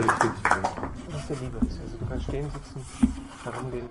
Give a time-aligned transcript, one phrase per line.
[0.00, 0.62] ich sitzen?
[1.10, 1.58] Das ist der Liebe.
[1.60, 2.86] Also du kannst stehen, sitzen,
[3.44, 3.88] herumgehen.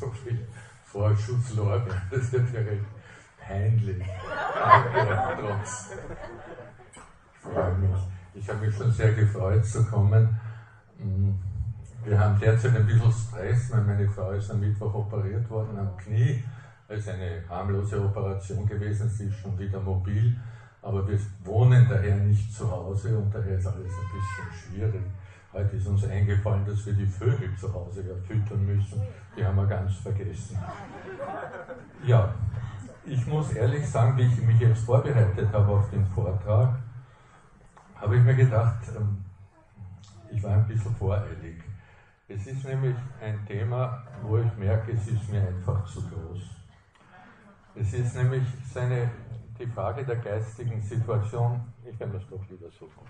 [0.00, 0.46] so viel
[0.84, 2.84] Vorschusslorbeer, das wird ja recht
[3.46, 4.04] peinlich.
[5.40, 5.90] Trotz.
[7.34, 8.00] Ich freue mich.
[8.34, 10.38] Ich habe mich schon sehr gefreut zu kommen.
[10.98, 11.32] Mm,
[12.04, 15.96] wir haben derzeit ein bisschen Stress, weil meine Frau ist am Mittwoch operiert worden am
[15.96, 16.42] Knie.
[16.88, 20.36] Es ist eine harmlose Operation gewesen, sie ist schon wieder mobil,
[20.84, 25.02] aber wir wohnen daher nicht zu Hause und daher ist alles ein bisschen schwierig.
[25.52, 29.00] Heute ist uns eingefallen, dass wir die Vögel zu Hause ja füttern müssen.
[29.36, 30.58] Die haben wir ganz vergessen.
[32.04, 32.34] Ja,
[33.06, 36.78] ich muss ehrlich sagen, wie ich mich jetzt vorbereitet habe auf den Vortrag,
[37.96, 39.24] habe ich mir gedacht, ähm,
[40.30, 41.62] ich war ein bisschen voreilig.
[42.28, 46.40] Es ist nämlich ein Thema, wo ich merke, es ist mir einfach zu groß.
[47.76, 49.10] Es ist nämlich seine,
[49.58, 53.06] die Frage der geistigen Situation, ich werde das doch lieber suchen.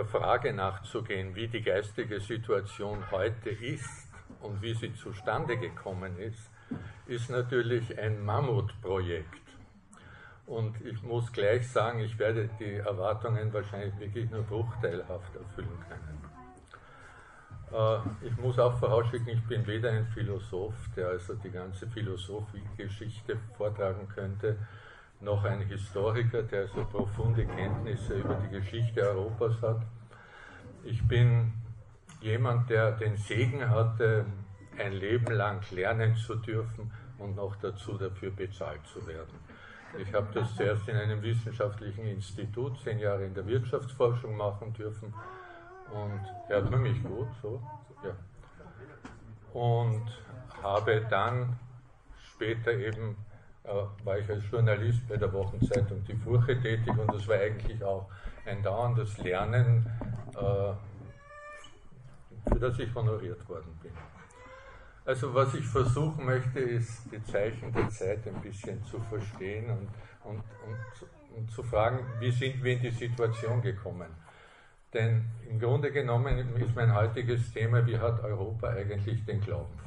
[0.00, 4.08] der Frage nachzugehen, wie die geistige Situation heute ist
[4.40, 6.50] und wie sie zustande gekommen ist,
[7.06, 9.49] ist natürlich ein Mammutprojekt.
[10.50, 16.20] Und ich muss gleich sagen, ich werde die Erwartungen wahrscheinlich wirklich nur bruchteilhaft erfüllen können.
[17.72, 23.38] Äh, ich muss auch vorausschicken, ich bin weder ein Philosoph, der also die ganze Philosophiegeschichte
[23.56, 24.56] vortragen könnte,
[25.20, 29.82] noch ein Historiker, der so profunde Kenntnisse über die Geschichte Europas hat.
[30.82, 31.52] Ich bin
[32.22, 34.26] jemand, der den Segen hatte,
[34.76, 39.49] ein Leben lang lernen zu dürfen und noch dazu dafür bezahlt zu werden.
[39.98, 45.12] Ich habe das zuerst in einem wissenschaftlichen Institut, zehn Jahre in der Wirtschaftsforschung machen dürfen
[45.92, 47.60] und hört man mich gut, so,
[48.04, 48.14] ja.
[49.52, 50.06] Und
[50.62, 51.58] habe dann
[52.34, 53.16] später eben
[53.64, 57.82] äh, war ich als Journalist bei der Wochenzeitung Die Furche tätig und das war eigentlich
[57.84, 58.08] auch
[58.46, 59.86] ein dauerndes Lernen,
[60.34, 60.72] äh,
[62.48, 63.92] für das ich honoriert worden bin.
[65.04, 69.88] Also was ich versuchen möchte, ist die Zeichen der Zeit ein bisschen zu verstehen und,
[70.24, 74.08] und, und, und zu fragen, wie sind wir in die Situation gekommen.
[74.92, 79.80] Denn im Grunde genommen ist mein heutiges Thema, wie hat Europa eigentlich den Glauben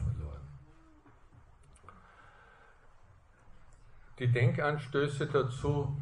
[4.20, 5.98] Die Denkanstöße dazu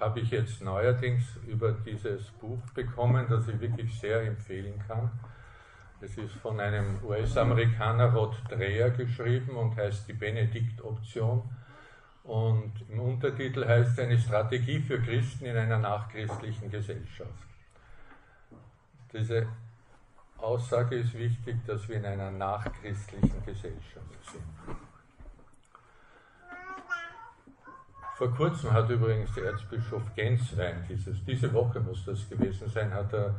[0.00, 5.08] habe ich jetzt neuerdings über dieses Buch bekommen, das ich wirklich sehr empfehlen kann.
[6.04, 11.48] Es ist von einem US-Amerikaner Rod Dreher geschrieben und heißt die Benedikt-Option.
[12.24, 17.46] Und im Untertitel heißt eine Strategie für Christen in einer nachchristlichen Gesellschaft.
[19.12, 19.46] Diese
[20.38, 24.42] Aussage ist wichtig, dass wir in einer nachchristlichen Gesellschaft sind.
[28.16, 33.12] Vor kurzem hat übrigens der Erzbischof Genswein, dieses, diese Woche muss das gewesen sein, hat
[33.12, 33.36] der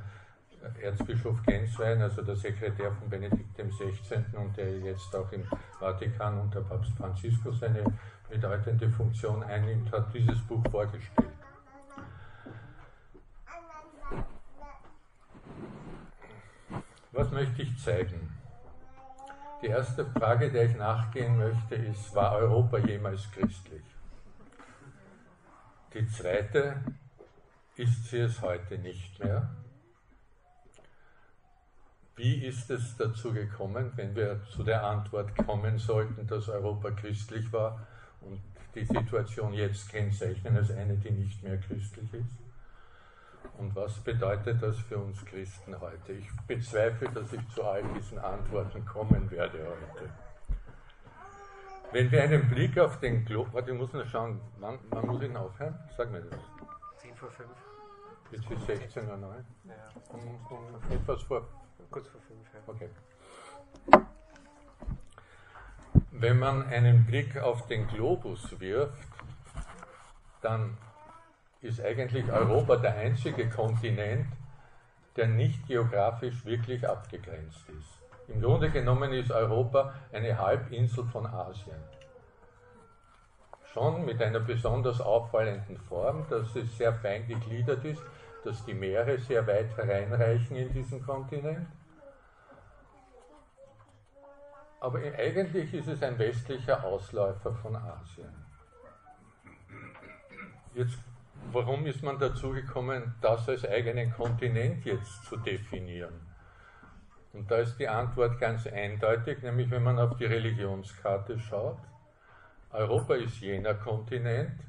[0.81, 4.23] Erzbischof Genswein, also der Sekretär von Benedikt XVI.
[4.37, 5.45] und der jetzt auch im
[5.79, 7.83] Vatikan unter Papst Franziskus eine
[8.29, 11.29] bedeutende Funktion einnimmt, hat dieses Buch vorgestellt.
[17.11, 18.31] Was möchte ich zeigen?
[19.61, 23.83] Die erste Frage, der ich nachgehen möchte, ist, war Europa jemals christlich?
[25.93, 26.81] Die zweite,
[27.75, 29.49] ist sie es heute nicht mehr?
[32.15, 37.51] Wie ist es dazu gekommen, wenn wir zu der Antwort kommen sollten, dass Europa christlich
[37.51, 37.87] war
[38.21, 38.39] und
[38.75, 42.39] die Situation jetzt kennzeichnen als eine, die nicht mehr christlich ist?
[43.57, 46.13] Und was bedeutet das für uns Christen heute?
[46.13, 50.09] Ich bezweifle, dass ich zu all diesen Antworten kommen werde heute.
[51.91, 55.21] Wenn wir einen Blick auf den Globus, warte, ich muss nur schauen, wann, wann muss
[55.21, 55.77] ich denn aufhören?
[55.95, 56.39] Sag mir das.
[56.97, 57.49] 10 vor 5.
[58.31, 59.45] Jetzt ist 16 Uhr 9.
[59.65, 60.95] Ja.
[60.95, 61.47] Etwas vor.
[61.93, 62.59] Kurz vor 5, ja.
[62.65, 62.89] Okay.
[66.09, 68.97] Wenn man einen Blick auf den Globus wirft,
[70.41, 70.75] dann
[71.61, 74.25] ist eigentlich Europa der einzige Kontinent,
[75.17, 77.99] der nicht geografisch wirklich abgegrenzt ist.
[78.27, 81.77] Im Grunde genommen ist Europa eine Halbinsel von Asien.
[83.71, 88.01] Schon mit einer besonders auffallenden Form, dass es sehr fein gegliedert ist,
[88.43, 91.67] dass die Meere sehr weit hereinreichen in diesen Kontinent.
[94.83, 98.35] Aber eigentlich ist es ein westlicher Ausläufer von Asien.
[100.73, 100.97] Jetzt
[101.53, 106.27] warum ist man dazu gekommen, das als eigenen Kontinent jetzt zu definieren?
[107.31, 111.79] Und da ist die Antwort ganz eindeutig, nämlich wenn man auf die Religionskarte schaut.
[112.69, 114.59] Europa ist jener Kontinent,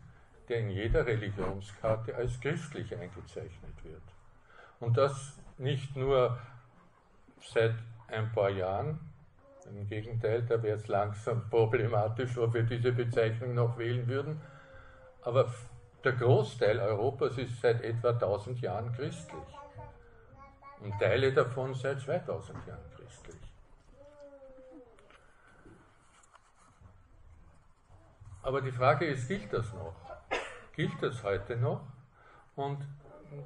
[0.49, 4.03] der in jeder Religionskarte als christlich eingezeichnet wird.
[4.79, 6.39] Und das nicht nur
[7.41, 7.75] seit
[8.07, 9.01] ein paar Jahren,
[9.67, 14.41] im Gegenteil, da wäre es langsam problematisch, ob wir diese Bezeichnung noch wählen würden,
[15.23, 15.53] aber
[16.03, 19.43] der Großteil Europas ist seit etwa 1000 Jahren christlich
[20.81, 23.41] und Teile davon seit 2000 Jahren christlich.
[28.43, 29.95] Aber die Frage ist, gilt das noch?
[30.77, 31.81] Gilt das heute noch?
[32.57, 32.87] Und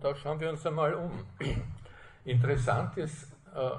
[0.01, 1.25] da schauen wir uns einmal um.
[2.25, 3.71] Interessant ist, äh,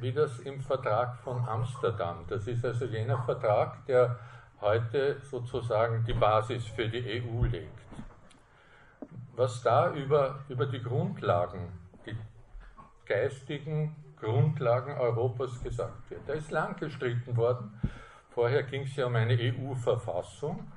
[0.00, 4.18] wie das im Vertrag von Amsterdam, das ist also jener Vertrag, der
[4.60, 7.78] heute sozusagen die Basis für die EU legt.
[9.36, 11.72] Was da über, über die Grundlagen,
[12.04, 12.16] die
[13.06, 16.20] geistigen Grundlagen Europas gesagt wird.
[16.26, 17.72] Da ist lang gestritten worden.
[18.30, 20.70] Vorher ging es ja um eine EU-Verfassung.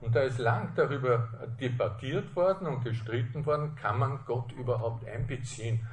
[0.00, 1.28] Und da ist lang darüber
[1.60, 5.86] debattiert worden und gestritten worden, kann man Gott überhaupt einbeziehen?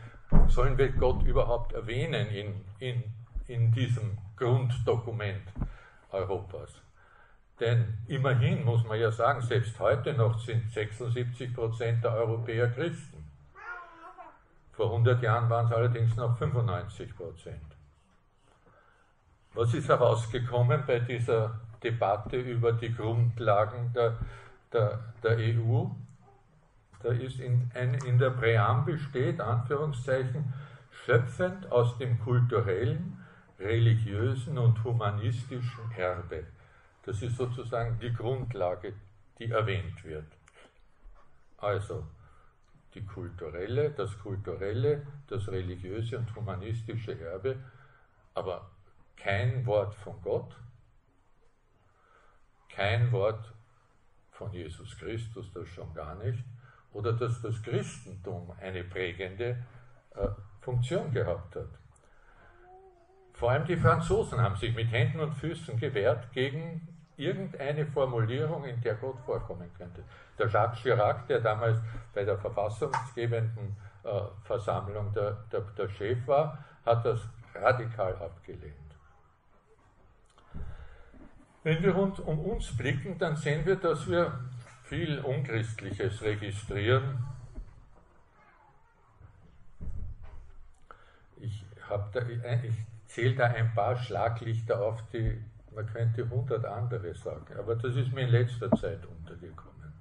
[0.48, 3.04] Sollen wir Gott überhaupt erwähnen in, in,
[3.48, 5.44] in diesem Grunddokument
[6.12, 6.82] Europas?
[7.60, 13.24] Denn immerhin muss man ja sagen, selbst heute noch sind 76 Prozent der Europäer Christen.
[14.74, 17.76] Vor 100 Jahren waren es allerdings noch 95 Prozent.
[19.54, 24.18] Was ist herausgekommen bei dieser Debatte über die Grundlagen der,
[24.74, 25.86] der, der EU?
[27.06, 30.54] Da ist in, ein, in der Präambel steht, Anführungszeichen,
[31.06, 33.24] schöpfend aus dem kulturellen,
[33.60, 36.44] religiösen und humanistischen Erbe
[37.06, 38.94] das ist sozusagen die Grundlage,
[39.38, 40.26] die erwähnt wird.
[41.58, 42.06] Also
[42.96, 47.58] die kulturelle, das kulturelle, das religiöse und humanistische Erbe,
[48.34, 48.70] aber
[49.16, 50.56] kein Wort von Gott,
[52.70, 53.54] kein Wort
[54.32, 56.44] von Jesus Christus, das schon gar nicht,
[56.96, 59.58] oder dass das Christentum eine prägende
[60.16, 60.28] äh,
[60.62, 61.68] Funktion gehabt hat.
[63.34, 66.88] Vor allem die Franzosen haben sich mit Händen und Füßen gewehrt gegen
[67.18, 70.04] irgendeine Formulierung, in der Gott vorkommen könnte.
[70.40, 71.78] Der Jacques Chirac, der damals
[72.14, 77.20] bei der verfassungsgebenden äh, Versammlung der, der, der Chef war, hat das
[77.54, 78.74] radikal abgelehnt.
[81.64, 84.32] Wenn wir rund um uns blicken, dann sehen wir, dass wir
[84.86, 87.24] viel Unchristliches registrieren.
[91.38, 92.22] Ich, da,
[92.64, 92.76] ich
[93.08, 95.42] zähle da ein paar Schlaglichter auf, die
[95.74, 99.94] man könnte hundert andere sagen, aber das ist mir in letzter Zeit untergekommen.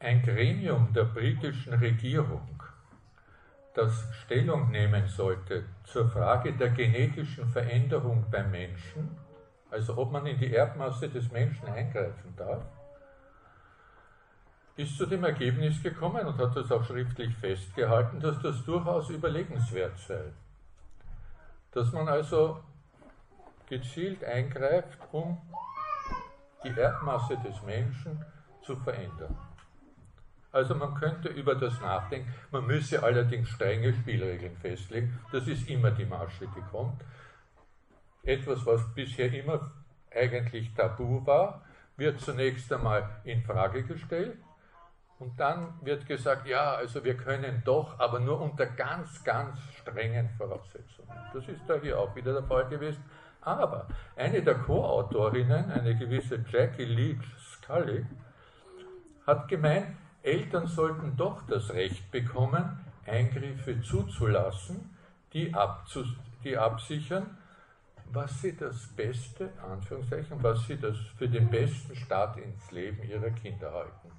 [0.00, 2.60] Ein Gremium der britischen Regierung,
[3.74, 9.16] das Stellung nehmen sollte zur Frage der genetischen Veränderung beim Menschen,
[9.72, 12.62] also ob man in die Erbmasse des Menschen eingreifen darf,
[14.76, 19.98] ist zu dem Ergebnis gekommen und hat das auch schriftlich festgehalten, dass das durchaus überlegenswert
[19.98, 20.32] sei
[21.72, 22.62] dass man also
[23.68, 25.38] gezielt eingreift, um
[26.62, 28.24] die Erbmasse des Menschen
[28.62, 29.36] zu verändern.
[30.52, 35.90] Also man könnte über das nachdenken, man müsse allerdings strenge Spielregeln festlegen, das ist immer
[35.90, 37.02] die Masche, die kommt.
[38.22, 39.72] Etwas, was bisher immer
[40.14, 41.64] eigentlich tabu war,
[41.96, 44.36] wird zunächst einmal in Frage gestellt
[45.22, 50.28] und dann wird gesagt, ja, also wir können doch, aber nur unter ganz, ganz strengen
[50.36, 51.16] Voraussetzungen.
[51.32, 53.04] Das ist da hier auch wieder der Fall gewesen.
[53.40, 53.86] Aber
[54.16, 58.04] eine der Co-Autorinnen, eine gewisse Jackie Leach Scully,
[59.26, 64.96] hat gemeint, Eltern sollten doch das Recht bekommen, Eingriffe zuzulassen,
[65.32, 65.52] die,
[66.44, 67.38] die absichern,
[68.12, 73.30] was sie das Beste, Anführungszeichen, was sie das für den besten Start ins Leben ihrer
[73.30, 74.12] Kinder halten.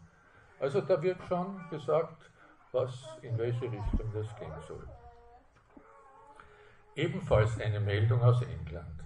[0.60, 2.30] Also da wird schon gesagt,
[2.72, 4.88] was, in welche Richtung das gehen soll.
[6.96, 9.04] Ebenfalls eine Meldung aus England.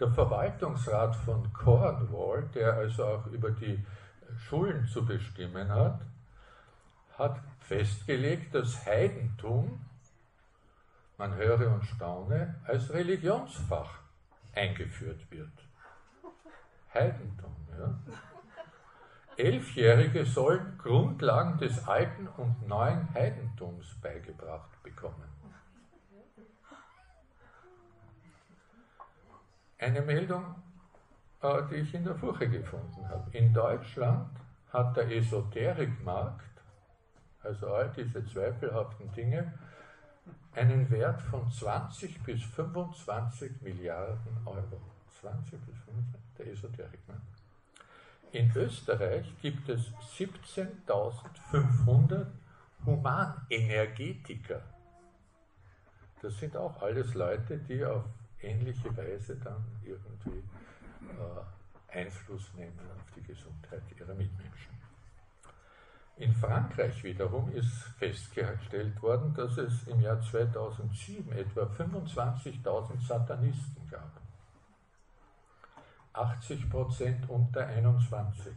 [0.00, 3.84] Der Verwaltungsrat von Cornwall, der also auch über die
[4.38, 6.00] Schulen zu bestimmen hat,
[7.16, 9.80] hat festgelegt, dass Heidentum,
[11.16, 14.00] man höre und staune, als Religionsfach
[14.54, 15.52] eingeführt wird.
[16.92, 17.98] Heidentum, ja.
[19.36, 25.28] Elfjährige sollen Grundlagen des alten und neuen Heidentums beigebracht bekommen.
[29.78, 30.54] Eine Meldung
[31.44, 33.30] äh, die ich in der Furche gefunden habe.
[33.36, 34.30] In Deutschland
[34.72, 36.62] hat der Esoterikmarkt,
[37.42, 39.52] also all diese zweifelhaften Dinge,
[40.54, 44.80] einen Wert von 20 bis 25 Milliarden Euro.
[45.20, 47.22] 20 bis 25, der Esoterikmarkt.
[48.32, 52.26] In Österreich gibt es 17.500
[52.84, 54.62] Humanenergetiker.
[56.20, 58.04] Das sind auch alles Leute, die auf
[58.40, 64.73] ähnliche Weise dann irgendwie äh, Einfluss nehmen auf die Gesundheit ihrer Mitmenschen.
[66.16, 74.20] In Frankreich wiederum ist festgestellt worden, dass es im Jahr 2007 etwa 25.000 Satanisten gab.
[76.12, 78.52] 80% unter 21.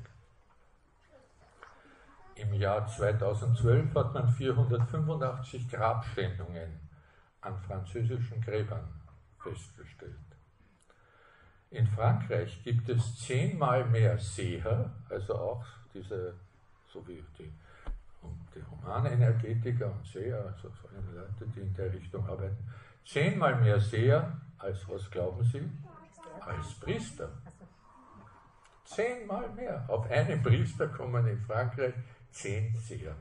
[2.35, 6.79] Im Jahr 2012 hat man 485 Grabschändungen
[7.41, 8.87] an französischen Gräbern
[9.39, 10.13] festgestellt.
[11.71, 16.35] In Frankreich gibt es zehnmal mehr Seher, also auch diese,
[16.91, 17.51] so wie die,
[18.55, 22.57] die Humanenergetiker und Seher, also solche Leute, die in der Richtung arbeiten,
[23.05, 25.69] zehnmal mehr Seher als, was glauben Sie,
[26.41, 27.29] als Priester.
[28.85, 29.83] Zehnmal mehr.
[29.87, 31.93] Auf einen Priester kommen in Frankreich
[32.31, 33.15] zehn Seher.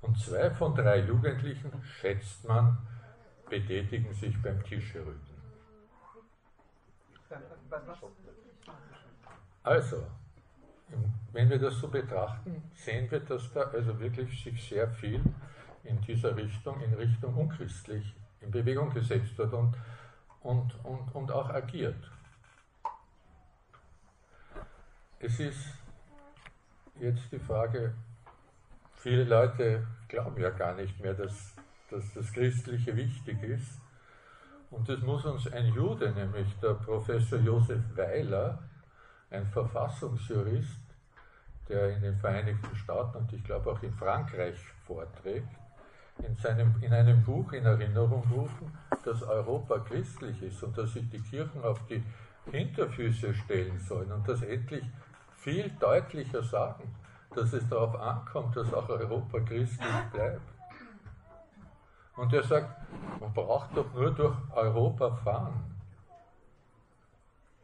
[0.00, 2.78] Und zwei von drei Jugendlichen, schätzt man,
[3.50, 5.20] betätigen sich beim Tischrücken.
[9.62, 10.06] Also,
[11.32, 15.22] wenn wir das so betrachten, sehen wir, dass da also wirklich sich sehr viel
[15.84, 19.74] in dieser Richtung, in Richtung unchristlich, in Bewegung gesetzt wird und,
[20.40, 22.10] und, und, und auch agiert.
[25.20, 25.74] Es ist
[27.00, 27.94] jetzt die Frage,
[28.94, 31.54] viele Leute glauben ja gar nicht mehr, dass,
[31.90, 33.80] dass das Christliche wichtig ist.
[34.70, 38.58] Und das muss uns ein Jude, nämlich der Professor Josef Weiler,
[39.30, 40.80] ein Verfassungsjurist,
[41.68, 45.48] der in den Vereinigten Staaten und ich glaube auch in Frankreich vorträgt,
[46.26, 48.72] in, seinem, in einem Buch in Erinnerung rufen,
[49.04, 52.02] dass Europa christlich ist und dass sich die Kirchen auf die
[52.50, 54.84] Hinterfüße stellen sollen und das endlich
[55.36, 56.94] viel deutlicher sagen,
[57.34, 60.40] dass es darauf ankommt, dass auch Europa christlich bleibt.
[62.16, 62.74] Und er sagt,
[63.20, 65.77] man braucht doch nur durch Europa fahren.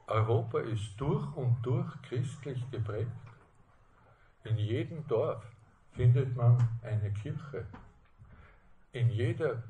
[0.07, 3.11] Europa ist durch und durch christlich geprägt.
[4.45, 5.43] In jedem Dorf
[5.93, 7.67] findet man eine Kirche.
[8.93, 9.63] In jeder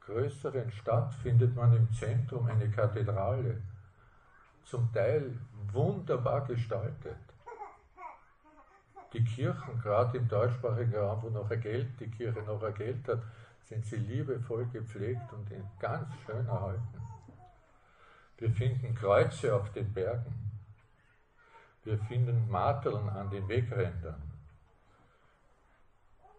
[0.00, 3.62] größeren Stadt findet man im Zentrum eine Kathedrale,
[4.64, 5.38] zum Teil
[5.72, 7.16] wunderbar gestaltet
[9.14, 13.06] die Kirchen, gerade im deutschsprachigen Raum, wo noch ein Geld, die Kirche noch ein Geld
[13.08, 13.22] hat,
[13.62, 15.48] sind sie liebevoll gepflegt und
[15.78, 17.03] ganz schön erhalten.
[18.44, 20.34] Wir finden Kreuze auf den Bergen.
[21.82, 24.20] Wir finden Marteln an den Wegrändern.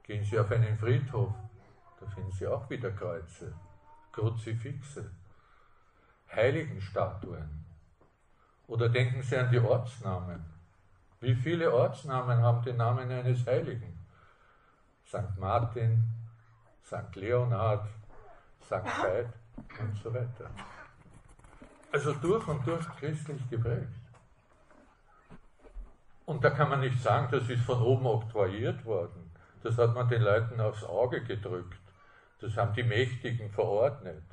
[0.03, 1.33] Gehen Sie auf einen Friedhof,
[1.99, 3.55] da finden Sie auch wieder Kreuze,
[4.11, 5.09] Kruzifixe,
[6.31, 7.65] Heiligenstatuen.
[8.67, 10.45] Oder denken Sie an die Ortsnamen.
[11.21, 13.97] Wie viele Ortsnamen haben den Namen eines Heiligen?
[15.07, 15.39] St.
[15.39, 16.03] Martin,
[16.83, 17.15] St.
[17.15, 17.87] Leonhard,
[18.61, 18.85] St.
[19.01, 19.33] Veit
[19.79, 20.51] und so weiter.
[21.95, 23.87] Also durch und durch christlich geprägt.
[26.25, 29.31] Und da kann man nicht sagen, das ist von oben oktroyiert worden.
[29.63, 31.79] Das hat man den Leuten aufs Auge gedrückt.
[32.41, 34.25] Das haben die Mächtigen verordnet.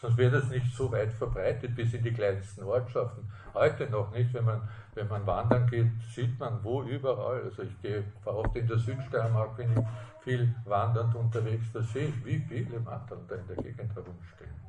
[0.00, 3.30] Sonst wäre das nicht so weit verbreitet bis in die kleinsten Ortschaften.
[3.54, 7.44] Heute noch nicht, wenn man, wenn man wandern geht, sieht man wo überall.
[7.44, 12.24] Also ich gehe oft in der Südsteiermark, bin ich viel wandernd unterwegs, da sehe ich,
[12.24, 14.61] wie viele Matteln da in der Gegend herumstehen.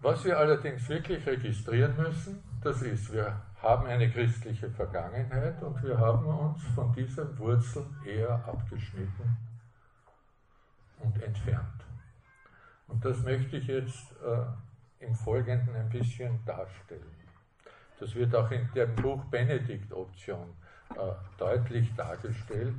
[0.00, 5.98] Was wir allerdings wirklich registrieren müssen, das ist, wir haben eine christliche Vergangenheit und wir
[5.98, 9.36] haben uns von dieser Wurzel eher abgeschnitten
[11.00, 11.84] und entfernt.
[12.86, 17.18] Und das möchte ich jetzt äh, im Folgenden ein bisschen darstellen.
[17.98, 20.54] Das wird auch in dem Buch Benedikt-Option
[20.90, 20.96] äh,
[21.36, 22.74] deutlich dargestellt,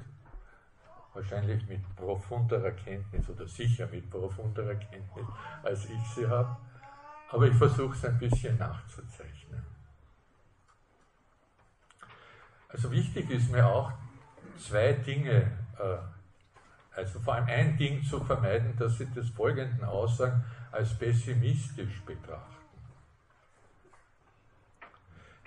[1.14, 5.26] wahrscheinlich mit profunderer Kenntnis oder sicher mit profunderer Kenntnis,
[5.64, 6.56] als ich sie habe.
[7.32, 9.66] Aber ich versuche es ein bisschen nachzuzeichnen.
[12.68, 13.92] Also wichtig ist mir auch,
[14.58, 15.98] zwei Dinge äh,
[17.00, 22.56] also vor allem ein Ding zu vermeiden, dass Sie das folgenden Aussagen als pessimistisch betrachten.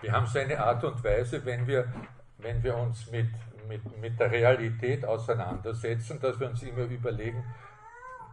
[0.01, 1.93] Wir haben so eine Art und Weise, wenn wir,
[2.39, 3.29] wenn wir uns mit,
[3.69, 7.45] mit, mit der Realität auseinandersetzen, dass wir uns immer überlegen,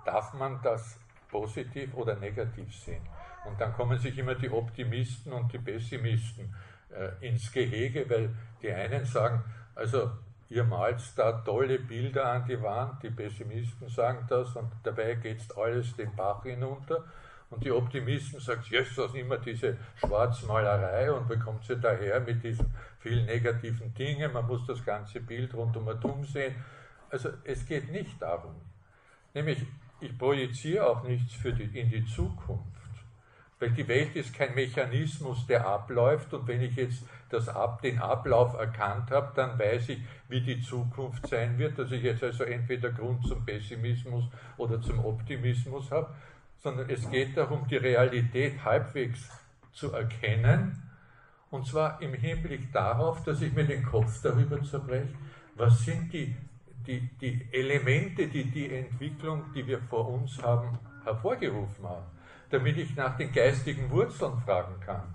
[0.05, 0.97] darf man das
[1.29, 3.05] positiv oder negativ sehen.
[3.45, 6.53] Und dann kommen sich immer die Optimisten und die Pessimisten
[6.91, 8.29] äh, ins Gehege, weil
[8.61, 9.43] die einen sagen,
[9.75, 10.11] also
[10.49, 15.41] ihr malt da tolle Bilder an die Wand, die Pessimisten sagen das und dabei geht
[15.57, 17.05] alles den Bach hinunter.
[17.49, 22.71] Und die Optimisten sagen, Jesus, immer diese Schwarzmalerei und wie kommt sie daher mit diesen
[22.99, 26.55] vielen negativen Dingen, man muss das ganze Bild rund um Atom sehen.
[27.09, 28.53] Also es geht nicht darum.
[29.33, 29.65] Nämlich,
[29.99, 32.78] ich projiziere auch nichts für die, in die Zukunft.
[33.59, 36.33] Weil die Welt ist kein Mechanismus, der abläuft.
[36.33, 39.99] Und wenn ich jetzt das Ab, den Ablauf erkannt habe, dann weiß ich,
[40.29, 44.23] wie die Zukunft sein wird, dass ich jetzt also entweder Grund zum Pessimismus
[44.57, 46.09] oder zum Optimismus habe,
[46.57, 49.29] sondern es geht darum, die Realität halbwegs
[49.73, 50.81] zu erkennen.
[51.51, 55.15] Und zwar im Hinblick darauf, dass ich mir den Kopf darüber zerbreche,
[55.55, 56.33] was sind die,
[56.87, 62.18] die, die Elemente, die die Entwicklung, die wir vor uns haben, hervorgerufen haben
[62.49, 65.13] damit ich nach den geistigen Wurzeln fragen kann,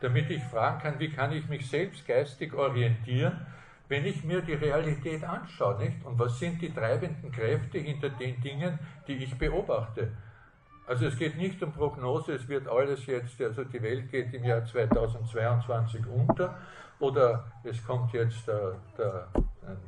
[0.00, 3.46] damit ich fragen kann, wie kann ich mich selbst geistig orientieren,
[3.88, 6.04] wenn ich mir die Realität anschaue, nicht?
[6.04, 10.12] Und was sind die treibenden Kräfte hinter den Dingen, die ich beobachte?
[10.86, 14.44] Also es geht nicht um Prognose, es wird alles jetzt, also die Welt geht im
[14.44, 16.58] Jahr 2022 unter
[16.98, 19.28] oder es kommt jetzt der, der,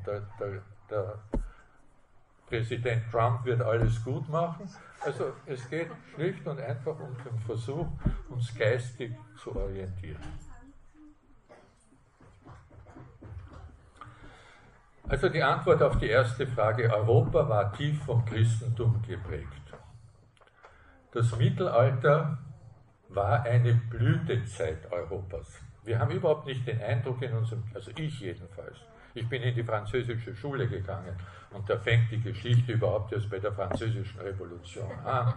[0.06, 1.18] der, der, der
[2.46, 4.68] Präsident Trump wird alles gut machen.
[5.00, 7.86] Also es geht schlicht und einfach um den Versuch,
[8.28, 10.22] uns geistig zu orientieren.
[15.08, 19.72] Also die Antwort auf die erste Frage, Europa war tief vom Christentum geprägt.
[21.12, 22.38] Das Mittelalter
[23.08, 25.60] war eine Blütezeit Europas.
[25.84, 28.78] Wir haben überhaupt nicht den Eindruck in unserem, also ich jedenfalls,
[29.16, 31.16] ich bin in die französische Schule gegangen
[31.50, 35.32] und da fängt die Geschichte überhaupt erst bei der französischen Revolution an.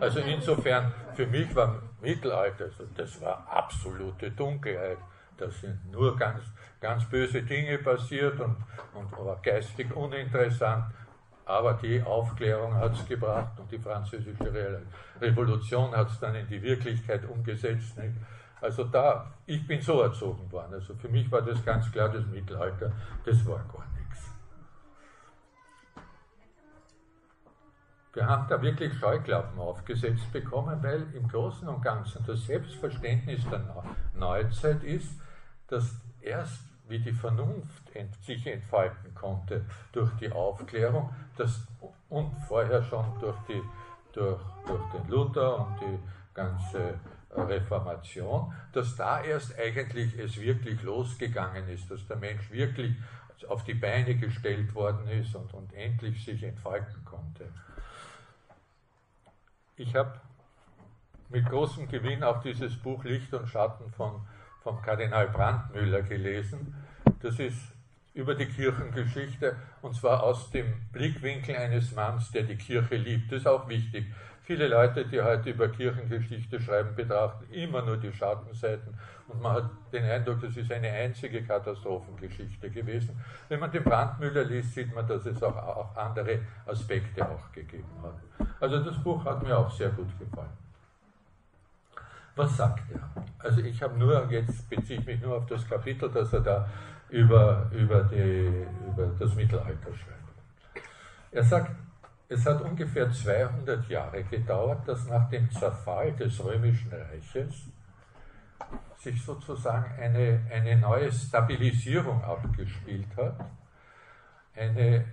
[0.00, 4.98] Also insofern, für mich war Mittelalter, also das war absolute Dunkelheit.
[5.36, 6.42] Da sind nur ganz,
[6.80, 8.56] ganz böse Dinge passiert und,
[8.94, 10.84] und war geistig uninteressant.
[11.44, 14.82] Aber die Aufklärung hat es gebracht und die französische
[15.20, 17.96] Revolution hat es dann in die Wirklichkeit umgesetzt.
[17.96, 18.14] Nicht?
[18.60, 20.74] Also da, ich bin so erzogen worden.
[20.74, 22.92] Also für mich war das ganz klar, das Mittelalter,
[23.24, 24.30] das war gar nichts.
[28.14, 33.62] Wir haben da wirklich Scheuklappen aufgesetzt bekommen, weil im Großen und Ganzen das Selbstverständnis der
[34.14, 35.20] Neuzeit ist,
[35.68, 37.82] dass erst wie die Vernunft
[38.22, 41.66] sich entfalten konnte durch die Aufklärung das,
[42.08, 43.62] und vorher schon durch, die,
[44.12, 45.98] durch, durch den Luther und die
[46.32, 46.98] ganze
[47.40, 52.94] Reformation, dass da erst eigentlich es wirklich losgegangen ist, dass der Mensch wirklich
[53.48, 57.48] auf die Beine gestellt worden ist und, und endlich sich entfalten konnte.
[59.76, 60.20] Ich habe
[61.28, 64.20] mit großem Gewinn auch dieses Buch Licht und Schatten von,
[64.62, 66.74] vom Kardinal Brandmüller gelesen.
[67.20, 67.58] Das ist
[68.14, 73.30] über die Kirchengeschichte und zwar aus dem Blickwinkel eines Manns, der die Kirche liebt.
[73.30, 74.06] Das ist auch wichtig.
[74.48, 78.94] Viele Leute, die heute über Kirchengeschichte schreiben, betrachten immer nur die Schattenseiten
[79.26, 83.20] und man hat den Eindruck, das ist eine einzige Katastrophengeschichte gewesen.
[83.50, 87.84] Wenn man den Brandmüller liest, sieht man, dass es auch, auch andere Aspekte auch gegeben
[88.02, 88.48] hat.
[88.58, 90.56] Also das Buch hat mir auch sehr gut gefallen.
[92.34, 93.06] Was sagt er?
[93.40, 96.66] Also ich habe nur, jetzt beziehe ich mich nur auf das Kapitel, das er da
[97.10, 100.86] über, über, die, über das Mittelalter schreibt.
[101.32, 101.70] Er sagt,
[102.28, 107.54] es hat ungefähr 200 Jahre gedauert, dass nach dem Zerfall des Römischen Reiches
[108.98, 113.38] sich sozusagen eine, eine neue Stabilisierung abgespielt hat.
[114.54, 115.06] Eine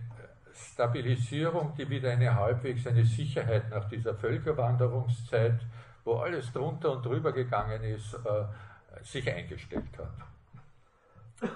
[0.54, 5.60] Stabilisierung, die wieder eine halbwegs eine Sicherheit nach dieser Völkerwanderungszeit,
[6.04, 11.50] wo alles drunter und drüber gegangen ist, äh, sich eingestellt hat.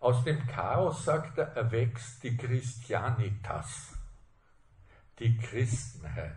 [0.00, 3.95] Aus dem Chaos, sagt er, erwächst die Christianitas
[5.18, 6.36] die Christenheit.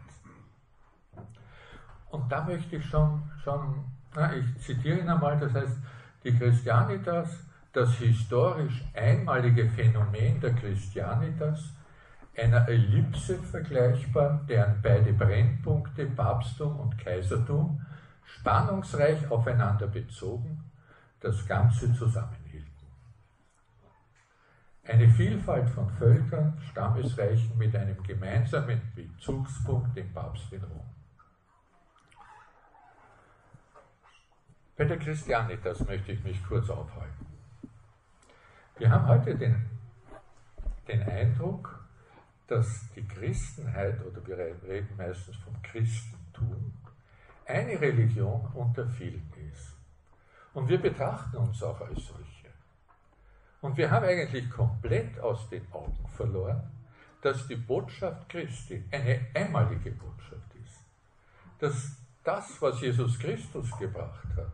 [2.10, 3.84] Und da möchte ich schon, schon
[4.16, 5.78] na, ich zitiere ihn einmal, das heißt,
[6.24, 7.30] die Christianitas,
[7.72, 11.72] das historisch einmalige Phänomen der Christianitas,
[12.36, 17.86] einer Ellipse vergleichbar, deren beide Brennpunkte, Papsttum und Kaisertum,
[18.24, 20.64] spannungsreich aufeinander bezogen,
[21.20, 22.39] das Ganze zusammen
[24.90, 30.90] eine Vielfalt von Völkern, Stammesreichen mit einem gemeinsamen Bezugspunkt, dem Papst in Rom.
[34.76, 37.28] Bei der Christianitas möchte ich mich kurz aufhalten.
[38.78, 39.66] Wir haben heute den,
[40.88, 41.88] den Eindruck,
[42.48, 46.18] dass die Christenheit, oder wir reden meistens vom Christen,
[47.46, 49.76] eine Religion unter vielen ist.
[50.54, 52.39] Und wir betrachten uns auch als solche.
[53.62, 56.62] Und wir haben eigentlich komplett aus den Augen verloren,
[57.22, 60.80] dass die Botschaft Christi eine einmalige Botschaft ist.
[61.60, 64.54] Dass das, was Jesus Christus gebracht hat,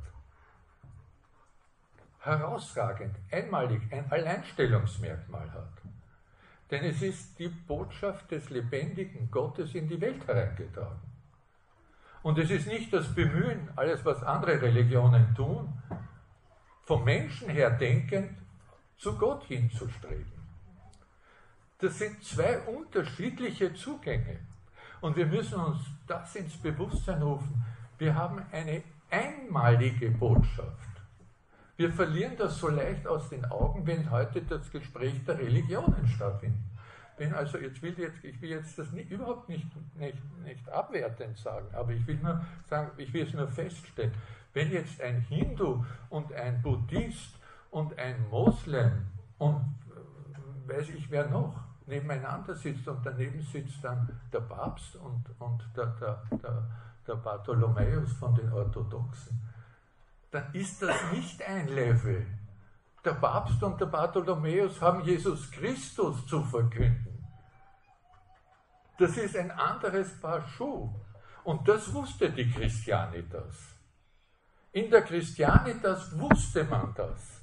[2.20, 5.70] herausragend, einmalig ein Alleinstellungsmerkmal hat.
[6.72, 11.00] Denn es ist die Botschaft des lebendigen Gottes in die Welt hereingetragen.
[12.24, 15.72] Und es ist nicht das Bemühen, alles was andere Religionen tun,
[16.86, 18.36] vom Menschen her denkend
[18.98, 20.32] zu Gott hinzustreben.
[21.80, 24.40] Das sind zwei unterschiedliche Zugänge.
[25.02, 27.64] Und wir müssen uns das ins Bewusstsein rufen.
[27.98, 30.90] Wir haben eine einmalige Botschaft.
[31.78, 36.60] Wir verlieren das so leicht aus den Augen, wenn heute das Gespräch der Religionen stattfindet.
[37.18, 39.66] Wenn also, jetzt will jetzt, ich will jetzt das nicht, überhaupt nicht,
[39.98, 44.14] nicht, nicht abwertend sagen, aber ich will nur sagen, ich will es nur feststellen.
[44.54, 47.36] Wenn jetzt ein Hindu und ein Buddhist
[47.76, 49.06] und ein Moslem
[49.38, 55.26] und äh, weiß ich wer noch nebeneinander sitzt und daneben sitzt dann der Papst und,
[55.40, 56.70] und der, der, der,
[57.06, 59.42] der Bartholomäus von den Orthodoxen,
[60.32, 62.26] dann ist das nicht ein Level.
[63.04, 67.28] Der Papst und der Bartholomäus haben Jesus Christus zu verkünden.
[68.98, 70.90] Das ist ein anderes Paar Schuh.
[71.44, 73.76] Und das wusste die Christianitas.
[74.72, 77.35] In der Christianitas wusste man das,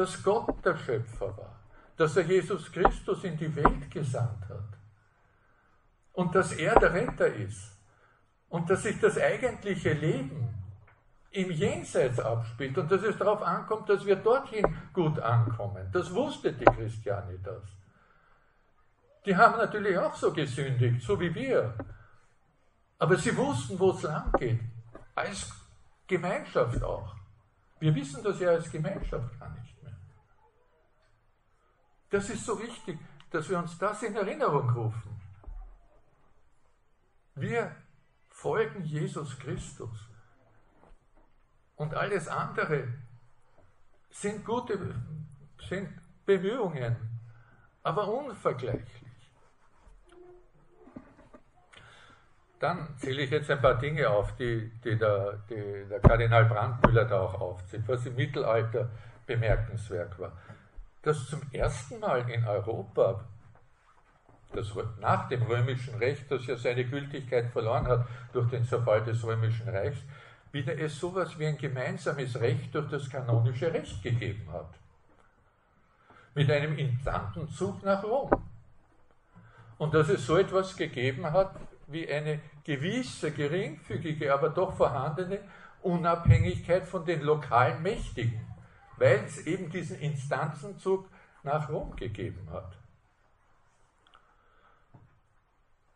[0.00, 1.60] dass Gott der Schöpfer war,
[1.94, 4.78] dass er Jesus Christus in die Welt gesandt hat
[6.14, 7.76] und dass er der Retter ist
[8.48, 10.48] und dass sich das eigentliche Leben
[11.32, 15.86] im Jenseits abspielt und dass es darauf ankommt, dass wir dorthin gut ankommen.
[15.92, 17.64] Das wusste die Christianitas.
[19.26, 21.74] Die haben natürlich auch so gesündigt, so wie wir.
[22.98, 24.60] Aber sie wussten, wo es lang geht.
[25.14, 25.52] Als
[26.06, 27.14] Gemeinschaft auch.
[27.80, 29.69] Wir wissen das ja als Gemeinschaft gar nicht.
[32.10, 32.98] Das ist so wichtig,
[33.30, 35.20] dass wir uns das in Erinnerung rufen.
[37.36, 37.74] Wir
[38.28, 40.08] folgen Jesus Christus.
[41.76, 42.88] Und alles andere
[44.10, 44.94] sind gute
[45.68, 45.88] sind
[46.26, 46.96] Bemühungen,
[47.82, 49.10] aber unvergleichlich.
[52.58, 57.06] Dann zähle ich jetzt ein paar Dinge auf, die, die, der, die der Kardinal Brandmüller
[57.06, 58.90] da auch aufzählt, was im Mittelalter
[59.26, 60.32] bemerkenswert war.
[61.02, 63.24] Dass zum ersten Mal in Europa,
[64.52, 64.68] das
[65.00, 69.68] nach dem römischen Recht, das ja seine Gültigkeit verloren hat durch den Zerfall des römischen
[69.68, 70.00] Reichs,
[70.52, 74.74] wieder es sowas wie ein gemeinsames Recht durch das kanonische Recht gegeben hat.
[76.34, 78.30] Mit einem Instantenzug nach Rom.
[79.78, 81.54] Und dass es so etwas gegeben hat
[81.86, 85.40] wie eine gewisse, geringfügige, aber doch vorhandene
[85.82, 88.46] Unabhängigkeit von den lokalen Mächtigen,
[89.00, 91.08] weil es eben diesen Instanzenzug
[91.42, 92.76] nach Rom gegeben hat.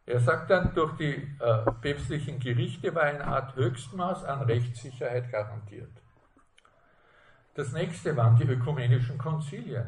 [0.07, 5.91] Er sagt dann, durch die äh, päpstlichen Gerichte war eine Art Höchstmaß an Rechtssicherheit garantiert.
[7.55, 9.87] Das nächste waren die ökumenischen Konzilien.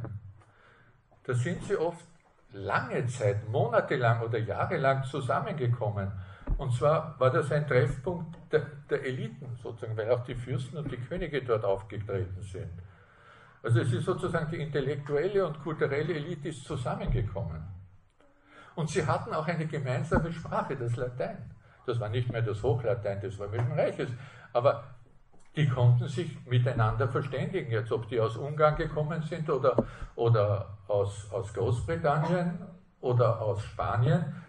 [1.25, 2.07] Da sind sie oft
[2.53, 6.13] lange Zeit, monatelang oder jahrelang zusammengekommen.
[6.59, 10.91] Und zwar war das ein Treffpunkt der, der Eliten sozusagen, weil auch die Fürsten und
[10.91, 12.71] die Könige dort aufgetreten sind.
[13.63, 17.63] Also es ist sozusagen die intellektuelle und kulturelle Elite ist zusammengekommen.
[18.75, 21.51] Und sie hatten auch eine gemeinsame Sprache, das Latein.
[21.87, 24.11] Das war nicht mehr das Hochlatein des Römischen Reiches,
[24.53, 24.85] aber
[25.57, 27.71] die konnten sich miteinander verständigen.
[27.71, 32.59] Jetzt, ob die aus Ungarn gekommen sind oder, oder aus, aus Großbritannien
[33.01, 34.43] oder aus Spanien,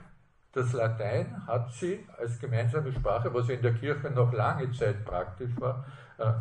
[0.51, 5.51] das Latein hat sie als gemeinsame Sprache, was in der Kirche noch lange Zeit praktisch
[5.59, 5.85] war,
[6.17, 6.33] äh, äh,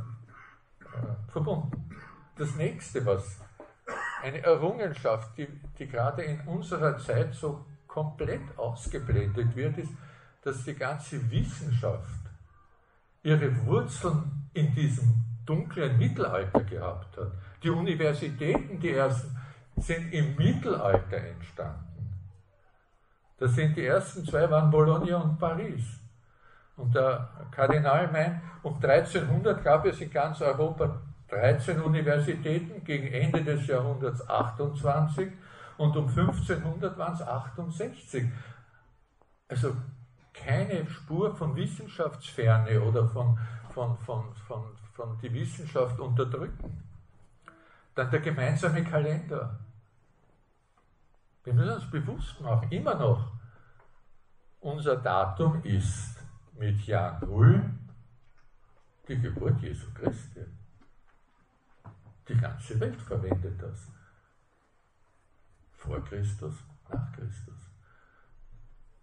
[1.28, 1.90] verbunden.
[2.36, 3.40] Das nächste, was
[4.22, 9.92] eine Errungenschaft, die, die gerade in unserer Zeit so komplett ausgeblendet wird, ist,
[10.42, 12.20] dass die ganze Wissenschaft
[13.22, 15.14] ihre Wurzeln in diesem
[15.46, 17.32] dunklen Mittelalter gehabt hat.
[17.62, 19.34] Die Universitäten, die ersten,
[19.76, 21.84] sind im Mittelalter entstanden.
[23.38, 25.84] Das sind die ersten zwei waren Bologna und Paris.
[26.76, 33.42] Und der Kardinal meint, um 1300 gab es in ganz Europa 13 Universitäten, gegen Ende
[33.42, 35.32] des Jahrhunderts 28
[35.76, 38.24] und um 1500 waren es 68.
[39.48, 39.76] Also
[40.32, 43.38] keine Spur von Wissenschaftsferne oder von,
[43.72, 46.82] von, von, von, von die Wissenschaft unterdrücken.
[47.94, 49.58] Dann der gemeinsame Kalender.
[51.44, 53.32] Wir müssen uns bewusst machen, immer noch,
[54.60, 56.16] unser Datum ist
[56.58, 57.62] mit Jahr Null
[59.08, 60.40] die Geburt Jesu Christi.
[62.28, 63.88] Die ganze Welt verwendet das.
[65.72, 66.54] Vor Christus,
[66.90, 67.54] nach Christus.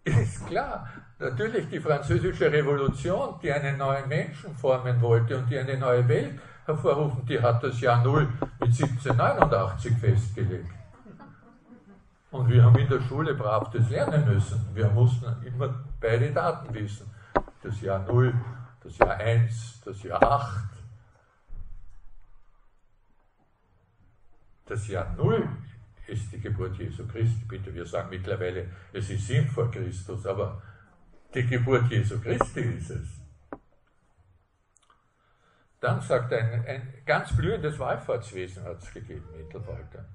[0.04, 0.86] Ist klar,
[1.18, 6.38] natürlich die französische Revolution, die einen neuen Menschen formen wollte und die eine neue Welt
[6.66, 8.28] hervorrufen, die hat das Jahr Null
[8.60, 10.70] mit 1789 festgelegt.
[12.30, 14.60] Und wir haben in der Schule brav das lernen müssen.
[14.74, 17.10] Wir mussten immer beide Daten wissen.
[17.62, 18.34] Das Jahr 0,
[18.82, 20.73] das Jahr 1, das Jahr 8.
[24.66, 25.48] Das Jahr 0
[26.06, 27.44] ist die Geburt Jesu Christi.
[27.46, 30.62] Bitte, wir sagen mittlerweile, es ist 7 vor Christus, aber
[31.34, 33.08] die Geburt Jesu Christi ist es.
[35.80, 40.06] Dann sagt ein, ein ganz blühendes Wallfahrtswesen hat es gegeben Mittelalter.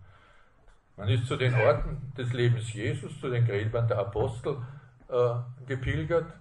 [0.98, 4.58] Man ist zu den Orten des Lebens Jesus, zu den Gräbern der Apostel
[5.10, 5.36] äh,
[5.68, 6.34] gepilgert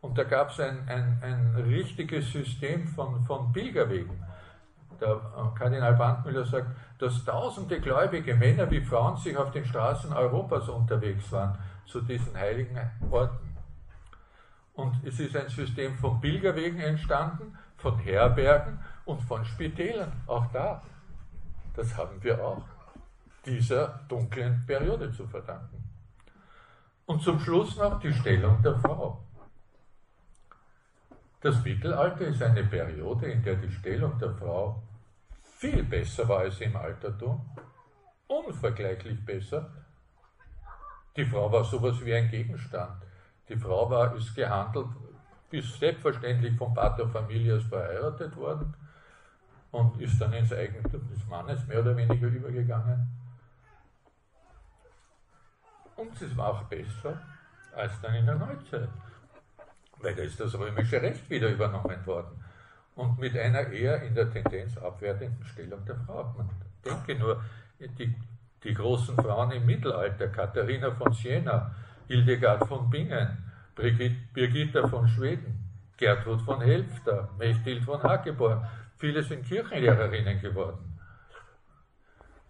[0.00, 4.24] und da gab es ein, ein, ein richtiges System von, von Pilgerwegen.
[5.00, 10.12] Der äh, Kardinal Bandmüller sagt, dass tausende gläubige Männer wie Frauen sich auf den Straßen
[10.12, 12.78] Europas unterwegs waren zu diesen heiligen
[13.10, 13.56] Orten.
[14.74, 20.12] Und es ist ein System von Pilgerwegen entstanden, von Herbergen und von Spitälern.
[20.26, 20.82] Auch da.
[21.74, 22.62] Das haben wir auch
[23.44, 25.84] dieser dunklen Periode zu verdanken.
[27.06, 29.20] Und zum Schluss noch die Stellung der Frau.
[31.40, 34.82] Das Mittelalter ist eine Periode, in der die Stellung der Frau
[35.60, 37.38] viel besser war als im Altertum,
[38.26, 39.70] unvergleichlich besser.
[41.14, 43.02] Die Frau war sowas wie ein Gegenstand.
[43.46, 44.88] Die Frau war, ist gehandelt,
[45.50, 48.74] ist selbstverständlich vom Pater Familias verheiratet worden
[49.70, 53.06] und ist dann ins Eigentum des Mannes mehr oder weniger übergegangen.
[55.96, 57.20] Und es war auch besser
[57.76, 58.88] als dann in der Neuzeit.
[59.98, 62.39] Weil da ist das römische Recht wieder übernommen worden.
[63.00, 66.34] Und mit einer eher in der Tendenz abwertenden Stellung der Frau.
[66.36, 66.50] Man
[66.84, 67.42] denke nur,
[67.78, 68.14] die,
[68.62, 71.74] die großen Frauen im Mittelalter, Katharina von Siena,
[72.08, 73.38] Hildegard von Bingen,
[73.74, 78.66] Birgitta von Schweden, Gertrud von Helfter, Mechthild von Hageborn,
[78.98, 80.98] viele sind Kirchenlehrerinnen geworden.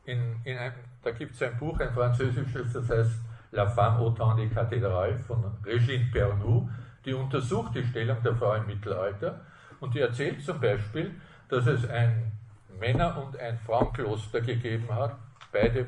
[0.05, 3.21] In, in einem, da gibt es ein Buch, ein französisches, das heißt
[3.53, 6.69] La femme au temps des cathédrales von Regine Pernoud,
[7.05, 9.47] die untersucht die Stellung der Frau im Mittelalter
[9.81, 12.33] und die erzählt zum Beispiel, dass es ein
[12.79, 15.17] Männer- und ein Frauenkloster gegeben hat.
[15.53, 15.87] Beide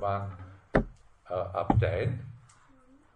[0.00, 0.32] waren
[0.74, 2.20] äh, Abteien.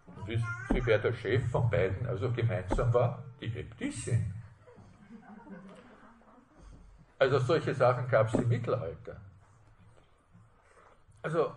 [0.05, 3.23] Und wissen Sie, wer der Chef von beiden also gemeinsam war?
[3.41, 4.33] Die Äbtissin.
[7.17, 9.17] Also solche Sachen gab es im Mittelalter.
[11.21, 11.53] Also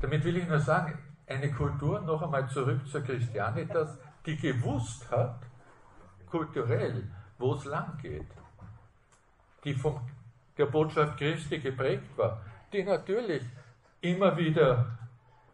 [0.00, 5.40] damit will ich nur sagen, eine Kultur, noch einmal zurück zur Christianitas, die gewusst hat,
[6.30, 7.04] kulturell,
[7.38, 8.26] wo es lang geht,
[9.64, 10.00] die von
[10.56, 12.40] der Botschaft Christi geprägt war,
[12.72, 13.42] die natürlich
[14.00, 14.98] immer wieder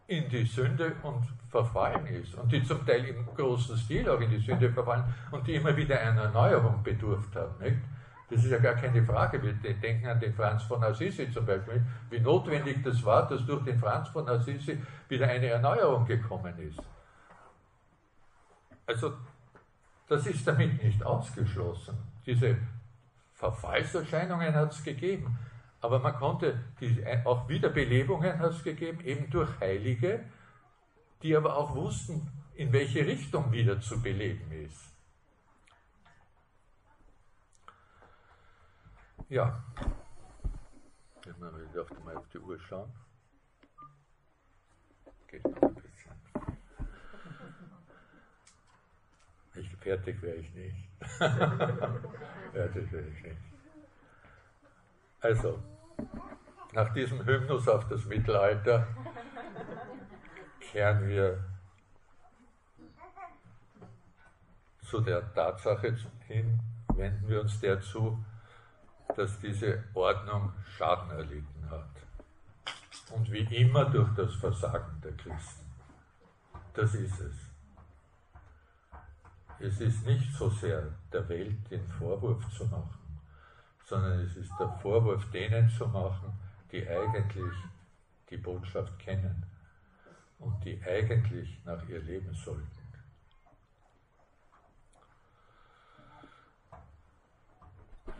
[0.07, 4.29] in die Sünde und verfallen ist und die zum Teil im großen Stil auch in
[4.29, 7.59] die Sünde verfallen und die immer wieder einer Erneuerung bedurft hat.
[7.59, 7.77] Nicht?
[8.29, 9.41] Das ist ja gar keine Frage.
[9.41, 13.63] Wir denken an den Franz von Assisi zum Beispiel, wie notwendig das war, dass durch
[13.63, 16.81] den Franz von Assisi wieder eine Erneuerung gekommen ist.
[18.85, 19.13] Also,
[20.07, 21.97] das ist damit nicht ausgeschlossen.
[22.25, 22.57] Diese
[23.33, 25.37] Verfallserscheinungen hat es gegeben.
[25.81, 30.23] Aber man konnte, die, auch Wiederbelebungen hat es gegeben, eben durch Heilige,
[31.21, 34.93] die aber auch wussten, in welche Richtung wieder zu beleben ist.
[39.29, 39.63] Ja.
[41.25, 42.91] Ich darf mal auf die Uhr schauen.
[45.27, 46.11] Geht noch ein bisschen.
[49.55, 50.89] Ich, fertig wäre ich nicht.
[51.17, 53.37] fertig wäre ich nicht.
[55.21, 55.59] Also,
[56.73, 58.87] nach diesem Hymnus auf das Mittelalter
[60.59, 61.43] kehren wir
[64.81, 65.95] zu der Tatsache
[66.27, 66.59] hin,
[66.95, 68.23] wenden wir uns der zu,
[69.15, 71.89] dass diese Ordnung Schaden erlitten hat.
[73.11, 75.65] Und wie immer durch das Versagen der Christen.
[76.73, 77.42] Das ist es.
[79.65, 82.99] Es ist nicht so sehr der Welt den Vorwurf zu machen,
[83.85, 86.33] sondern es ist der Vorwurf denen zu machen,
[86.69, 87.53] die eigentlich
[88.29, 89.45] die Botschaft kennen
[90.39, 92.67] und die eigentlich nach ihr leben sollten.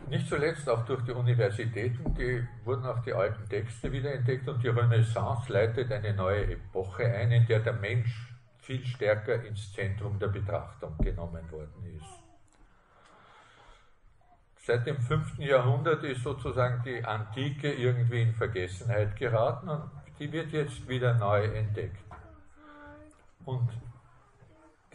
[0.08, 4.68] Nicht zuletzt auch durch die Universitäten, die wurden auch die alten Texte wiederentdeckt und die
[4.68, 8.33] Renaissance leitet eine neue Epoche ein, in der der Mensch
[8.64, 12.24] viel stärker ins Zentrum der Betrachtung genommen worden ist.
[14.66, 15.38] seit dem 5.
[15.40, 21.44] Jahrhundert ist sozusagen die Antike irgendwie in Vergessenheit geraten und die wird jetzt wieder neu
[21.44, 22.02] entdeckt.
[23.44, 23.68] Und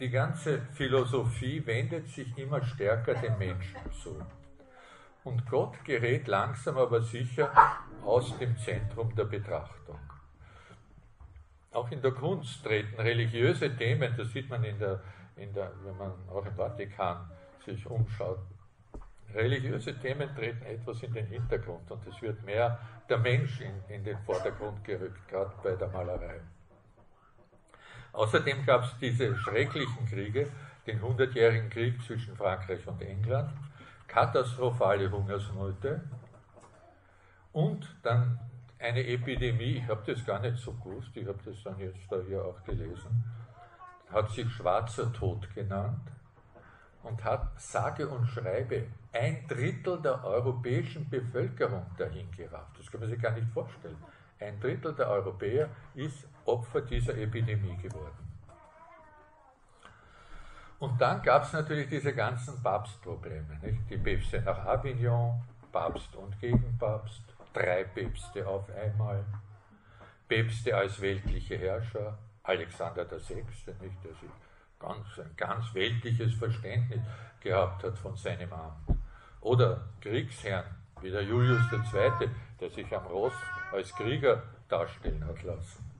[0.00, 4.20] die ganze Philosophie wendet sich immer stärker dem Menschen zu.
[5.22, 7.52] Und Gott gerät langsam aber sicher
[8.02, 10.00] aus dem Zentrum der Betrachtung.
[11.72, 15.00] Auch in der Kunst treten religiöse Themen, das sieht man in der,
[15.36, 17.30] in der, wenn man auch im Vatikan
[17.64, 18.40] sich umschaut,
[19.34, 22.78] religiöse Themen treten etwas in den Hintergrund und es wird mehr
[23.08, 26.40] der Mensch in, in den Vordergrund gerückt, gerade bei der Malerei.
[28.12, 30.50] Außerdem gab es diese schrecklichen Kriege,
[30.86, 33.52] den Hundertjährigen Krieg zwischen Frankreich und England,
[34.08, 36.00] katastrophale Hungersnöte
[37.52, 38.40] und dann
[38.80, 42.16] eine Epidemie, ich habe das gar nicht so gewusst, ich habe das dann jetzt da
[42.26, 43.24] hier auch gelesen,
[44.10, 46.10] hat sich Schwarzer Tod genannt
[47.02, 52.78] und hat sage und schreibe ein Drittel der europäischen Bevölkerung dahin gerafft.
[52.78, 53.96] Das kann man sich gar nicht vorstellen.
[54.38, 58.30] Ein Drittel der Europäer ist Opfer dieser Epidemie geworden.
[60.78, 63.58] Und dann gab es natürlich diese ganzen Papstprobleme.
[63.62, 63.90] Nicht?
[63.90, 69.24] Die Päpste nach Avignon, Papst und Gegenpapst, drei Päpste auf einmal,
[70.28, 73.44] Päpste als weltliche Herrscher, Alexander VI.,
[73.80, 74.30] nicht, der sich
[74.78, 77.00] ganz, ein ganz weltliches Verständnis
[77.40, 78.98] gehabt hat von seinem Amt.
[79.40, 82.28] Oder Kriegsherren wie der Julius II.,
[82.60, 83.32] der sich am Ross
[83.72, 85.90] als Krieger darstellen hat lassen.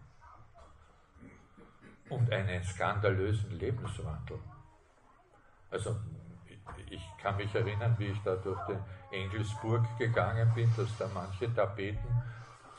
[2.08, 4.38] Und einen skandalösen Lebenswandel.
[5.70, 5.96] Also
[6.90, 11.52] ich kann mich erinnern, wie ich da durch den Engelsburg gegangen bin, dass da manche
[11.54, 12.22] Tapeten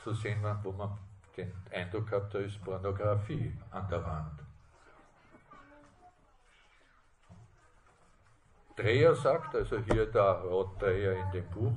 [0.02, 0.96] zu sehen waren, wo man
[1.36, 4.40] den Eindruck hat, da ist Pornografie an der Wand.
[8.76, 11.74] Dreher sagt, also hier der Rottdreher in dem Buch,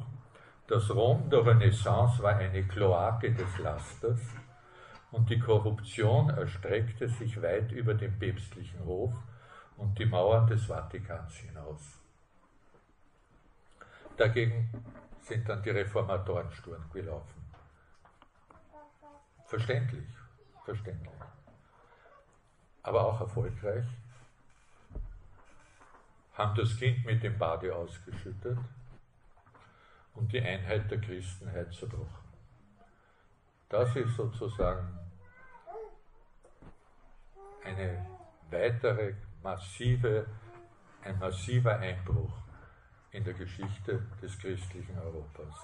[0.68, 4.22] das Rom der Renaissance war eine Kloake des Lasters
[5.12, 9.14] und die Korruption erstreckte sich weit über den päpstlichen Hof
[9.78, 12.00] und die Mauern des Vatikans hinaus.
[14.18, 14.70] Dagegen
[15.20, 17.46] sind dann die Reformatoren Sturm gelaufen.
[19.46, 20.08] Verständlich,
[20.64, 21.12] verständlich.
[22.84, 23.86] Aber auch erfolgreich.
[26.34, 28.58] Haben das Kind mit dem Bade ausgeschüttet
[30.14, 32.26] und die Einheit der Christenheit zerbrochen.
[33.68, 34.98] Das ist sozusagen
[37.64, 38.06] eine
[38.50, 40.26] weitere massive,
[41.04, 42.45] ein massiver Einbruch
[43.16, 45.56] in der Geschichte des christlichen Europas.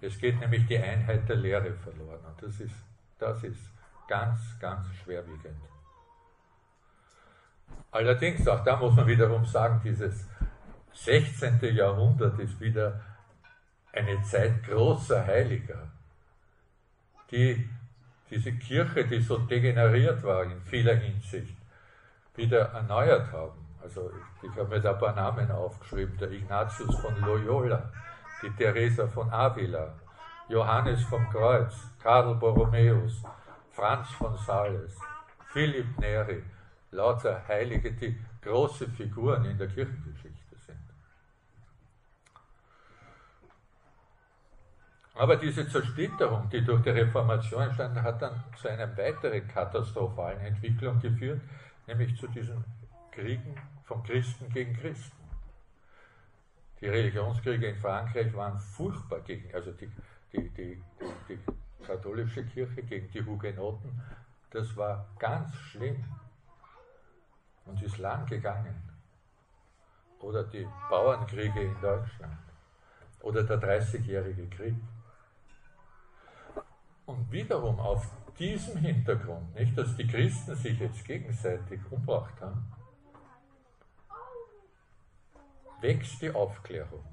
[0.00, 2.74] Es geht nämlich die Einheit der Lehre verloren und das ist,
[3.18, 3.70] das ist
[4.08, 5.60] ganz, ganz schwerwiegend.
[7.90, 10.26] Allerdings, auch da muss man wiederum sagen, dieses
[10.92, 11.60] 16.
[11.74, 13.00] Jahrhundert ist wieder
[13.92, 15.90] eine Zeit großer Heiliger,
[17.30, 17.68] die
[18.30, 21.56] diese Kirche, die so degeneriert war in vieler Hinsicht,
[22.34, 23.65] wieder erneuert haben.
[23.86, 24.10] Also
[24.42, 27.88] ich, habe mir da ein paar Namen aufgeschrieben, der Ignatius von Loyola,
[28.42, 29.94] die Teresa von Avila,
[30.48, 31.72] Johannes vom Kreuz,
[32.02, 33.22] Karl Borromäus,
[33.70, 34.98] Franz von Sales,
[35.52, 36.42] Philipp Neri,
[36.90, 40.78] lauter Heilige, die große Figuren in der Kirchengeschichte sind.
[45.14, 50.98] Aber diese Zersplitterung, die durch die Reformation entstanden hat, dann zu einer weiteren katastrophalen Entwicklung
[51.00, 51.40] geführt,
[51.86, 52.64] nämlich zu diesen
[53.16, 53.54] Kriegen
[53.86, 55.16] von Christen gegen Christen.
[56.80, 59.90] Die Religionskriege in Frankreich waren furchtbar gegen, also die,
[60.32, 60.82] die, die,
[61.28, 61.38] die,
[61.86, 64.02] katholische Kirche gegen die Hugenotten,
[64.50, 66.04] das war ganz schlimm
[67.64, 68.74] und ist lang gegangen.
[70.18, 72.38] Oder die Bauernkriege in Deutschland
[73.20, 74.74] oder der Dreißigjährige Krieg.
[77.04, 82.64] Und wiederum auf diesem Hintergrund, nicht, dass die Christen sich jetzt gegenseitig umgebracht haben,
[85.80, 87.04] wächst die Aufklärung.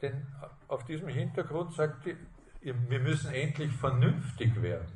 [0.00, 0.26] Denn
[0.68, 2.16] auf diesem Hintergrund sagt die,
[2.60, 4.92] wir müssen endlich vernünftig werden.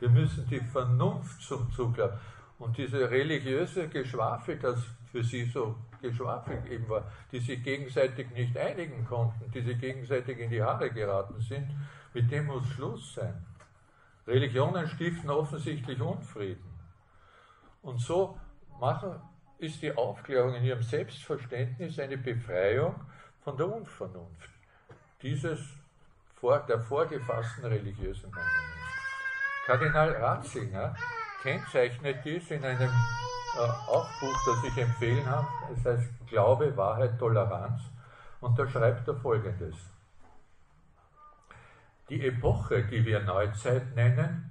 [0.00, 2.18] Wir müssen die Vernunft zum Zug haben.
[2.58, 8.56] Und diese religiöse Geschwafel, das für sie so Geschwafel eben war, die sich gegenseitig nicht
[8.56, 11.68] einigen konnten, die sich gegenseitig in die Haare geraten sind,
[12.14, 13.46] mit dem muss Schluss sein.
[14.26, 16.72] Religionen stiften offensichtlich Unfrieden.
[17.82, 18.38] Und so
[18.80, 19.20] machen,
[19.62, 22.94] ist die Aufklärung in ihrem Selbstverständnis eine Befreiung
[23.42, 24.50] von der Unvernunft
[25.22, 25.60] dieses
[26.68, 28.72] der vorgefassten religiösen Meinungen.
[29.64, 30.92] Kardinal Ratzinger
[31.40, 35.46] kennzeichnet dies in einem äh, auch das ich empfehlen habe.
[35.76, 37.82] Es heißt Glaube, Wahrheit, Toleranz.
[38.40, 39.76] Und da schreibt er folgendes.
[42.08, 44.50] Die Epoche, die wir Neuzeit nennen,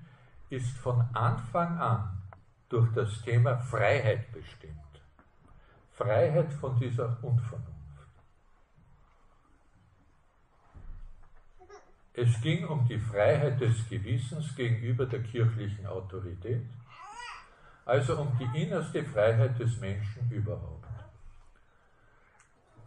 [0.49, 2.21] ist von Anfang an
[2.69, 4.80] durch das Thema Freiheit bestimmt.
[6.01, 7.71] Freiheit von dieser Unvernunft.
[12.13, 16.65] Es ging um die Freiheit des Gewissens gegenüber der kirchlichen Autorität,
[17.85, 20.87] also um die innerste Freiheit des Menschen überhaupt.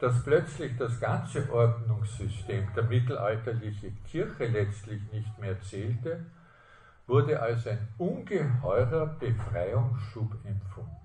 [0.01, 6.27] Dass plötzlich das ganze Ordnungssystem der mittelalterlichen Kirche letztlich nicht mehr zählte,
[7.07, 11.04] wurde als ein ungeheurer Befreiungsschub empfunden.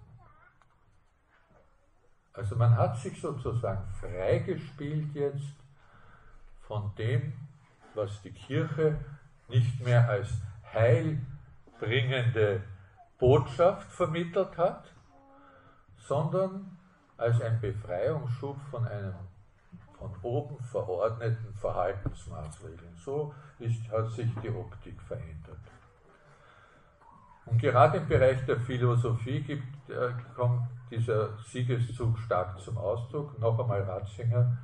[2.33, 5.55] Also man hat sich sozusagen freigespielt jetzt
[6.61, 7.33] von dem,
[7.95, 8.99] was die Kirche
[9.47, 10.29] nicht mehr als
[10.73, 12.61] heilbringende
[13.17, 14.91] Botschaft vermittelt hat,
[15.97, 16.77] sondern
[17.17, 19.15] als ein Befreiungsschub von einem
[19.97, 22.95] von oben verordneten Verhaltensmaßregeln.
[23.03, 25.59] So ist, hat sich die Optik verändert.
[27.45, 33.39] Und gerade im Bereich der Philosophie gibt, äh, kommt dieser Siegeszug stark zum Ausdruck.
[33.39, 34.57] Noch einmal Ratzinger.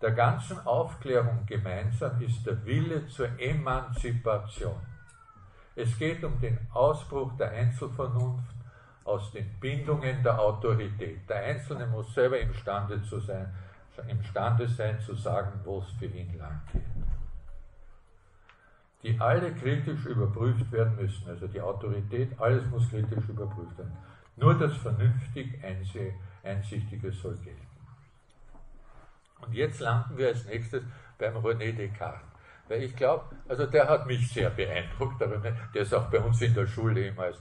[0.00, 4.80] Der ganzen Aufklärung gemeinsam ist der Wille zur Emanzipation.
[5.74, 8.54] Es geht um den Ausbruch der Einzelvernunft
[9.04, 11.28] aus den Bindungen der Autorität.
[11.28, 13.52] Der Einzelne muss selber imstande, zu sein,
[14.06, 16.82] imstande sein zu sagen, wo es für ihn lang geht.
[19.02, 21.28] Die alle kritisch überprüft werden müssen.
[21.28, 23.96] Also die Autorität, alles muss kritisch überprüft werden.
[24.38, 25.58] Nur das vernünftig
[26.44, 27.66] Einsichtige soll gelten.
[29.40, 30.82] Und jetzt landen wir als nächstes
[31.18, 32.22] beim René Descartes.
[32.68, 36.40] Weil ich glaube, also der hat mich sehr beeindruckt, aber der ist auch bei uns
[36.42, 37.38] in der Schule immer als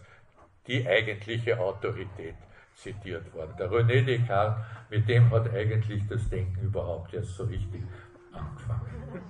[0.66, 2.36] die eigentliche Autorität
[2.76, 3.54] zitiert worden.
[3.60, 7.84] Der René Descartes, mit dem hat eigentlich das Denken überhaupt erst so richtig
[8.32, 9.22] angefangen.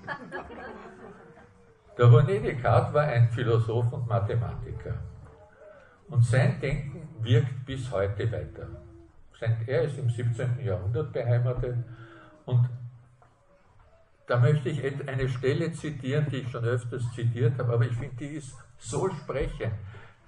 [1.97, 4.93] Der René Descartes war ein Philosoph und Mathematiker.
[6.10, 8.68] Und sein Denken wirkt bis heute weiter.
[9.68, 10.60] Er ist im 17.
[10.64, 11.78] Jahrhundert beheimatet
[12.45, 12.68] und
[14.26, 18.16] da möchte ich eine Stelle zitieren, die ich schon öfters zitiert habe, aber ich finde,
[18.18, 19.74] die ist so sprechend.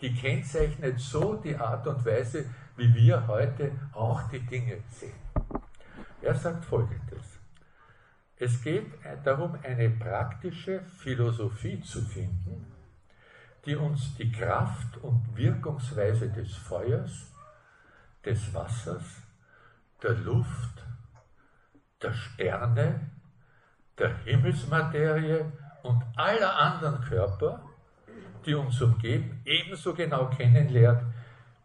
[0.01, 2.45] Die kennzeichnet so die Art und Weise,
[2.77, 5.11] wie wir heute auch die Dinge sehen.
[6.21, 7.39] Er sagt folgendes.
[8.38, 8.86] Es geht
[9.25, 12.65] darum, eine praktische Philosophie zu finden,
[13.66, 17.32] die uns die Kraft und Wirkungsweise des Feuers,
[18.26, 19.03] des Wassers,
[20.01, 20.84] der Luft,
[22.01, 23.12] der Sterne,
[23.97, 25.45] der Himmelsmaterie
[25.84, 27.62] und aller anderen Körper,
[28.45, 31.03] die uns umgeben, ebenso genau kennenlernt,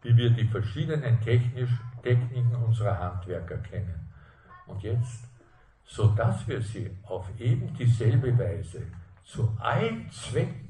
[0.01, 1.71] wie wir die verschiedenen Technisch,
[2.03, 4.11] Techniken unserer Handwerker kennen.
[4.67, 5.23] Und jetzt,
[5.85, 8.83] so dass wir sie auf eben dieselbe Weise
[9.23, 10.64] zu allen Zwecken,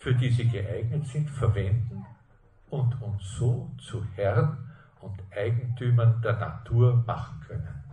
[0.00, 2.06] für die sie geeignet sind, verwenden
[2.70, 4.56] und uns so zu Herren
[5.00, 7.84] und Eigentümern der Natur machen können.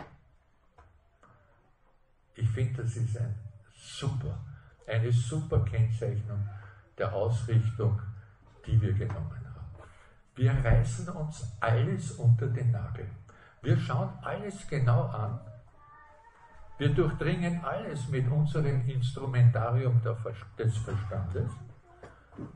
[2.35, 3.35] Ich finde, das ist ein
[3.75, 4.39] super,
[4.87, 6.47] eine super Kennzeichnung
[6.97, 8.01] der Ausrichtung,
[8.65, 9.83] die wir genommen haben.
[10.35, 13.09] Wir reißen uns alles unter den Nagel.
[13.61, 15.41] Wir schauen alles genau an.
[16.77, 19.99] Wir durchdringen alles mit unserem Instrumentarium
[20.57, 21.51] des Verstandes.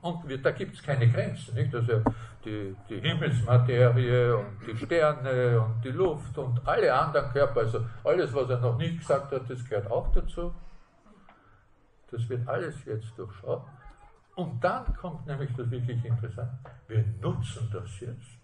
[0.01, 1.55] Und da gibt es keine Grenzen.
[1.55, 1.73] Nicht?
[1.73, 2.01] Also
[2.45, 8.33] die, die Himmelsmaterie und die Sterne und die Luft und alle anderen Körper, also alles,
[8.33, 10.53] was er noch nicht gesagt hat, das gehört auch dazu.
[12.09, 13.65] Das wird alles jetzt durchschaut.
[14.35, 16.57] Und dann kommt nämlich das wirklich Interessante.
[16.87, 18.41] Wir nutzen das jetzt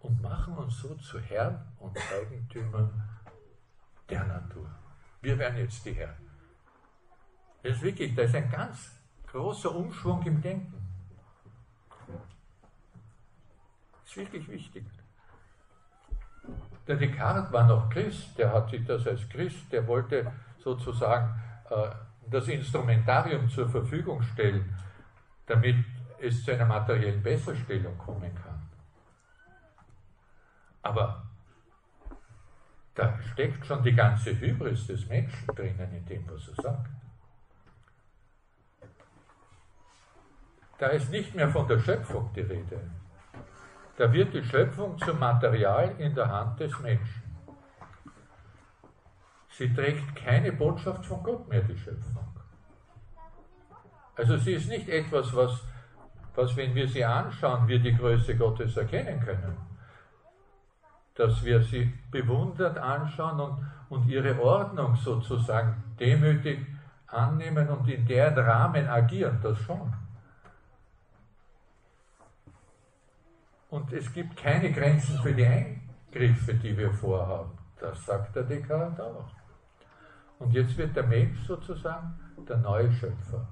[0.00, 2.90] und machen uns so zu Herrn und Eigentümern
[4.08, 4.66] der Natur.
[5.20, 6.29] Wir werden jetzt die Herren.
[7.62, 10.74] Das ist wirklich, da ist ein ganz großer Umschwung im Denken.
[13.92, 14.84] Das ist wirklich wichtig.
[16.86, 21.38] Der Descartes war noch Christ, der hat sich das als Christ, der wollte sozusagen
[21.68, 21.90] äh,
[22.28, 24.74] das Instrumentarium zur Verfügung stellen,
[25.46, 25.84] damit
[26.20, 28.68] es zu einer materiellen Besserstellung kommen kann.
[30.82, 31.22] Aber
[32.94, 36.90] da steckt schon die ganze Hybris des Menschen drinnen in dem, was er sagt.
[40.80, 42.80] Da ist nicht mehr von der Schöpfung die Rede.
[43.96, 47.22] Da wird die Schöpfung zum Material in der Hand des Menschen.
[49.50, 52.26] Sie trägt keine Botschaft von Gott mehr, die Schöpfung.
[54.16, 55.62] Also sie ist nicht etwas, was
[56.34, 59.56] was, wenn wir sie anschauen, wir die Größe Gottes erkennen können.
[61.14, 66.66] Dass wir sie bewundert anschauen und, und ihre Ordnung sozusagen demütig
[67.08, 69.92] annehmen und in deren Rahmen agieren, das schon.
[73.70, 77.56] Und es gibt keine Grenzen für die Eingriffe, die wir vorhaben.
[77.78, 79.30] Das sagt der Descartes auch.
[80.38, 82.18] Und jetzt wird der Mensch sozusagen
[82.48, 83.46] der neue Schöpfer.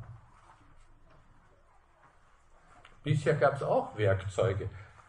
[3.05, 4.69] Bisher gab es auch Werkzeuge.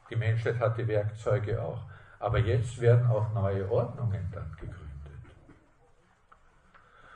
[0.10, 1.82] Die Menschheit hatte Werkzeuge auch.
[2.20, 4.90] Aber jetzt werden auch neue Ordnungen dann gegründet.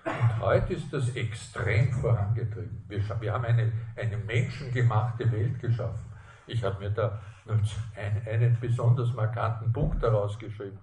[0.05, 2.83] Und heute ist das extrem vorangetrieben.
[2.87, 6.05] Wir, wir haben eine, eine menschengemachte Welt geschaffen.
[6.47, 10.79] Ich habe mir da einen, besonders markanten Punkt daraus geschrieben.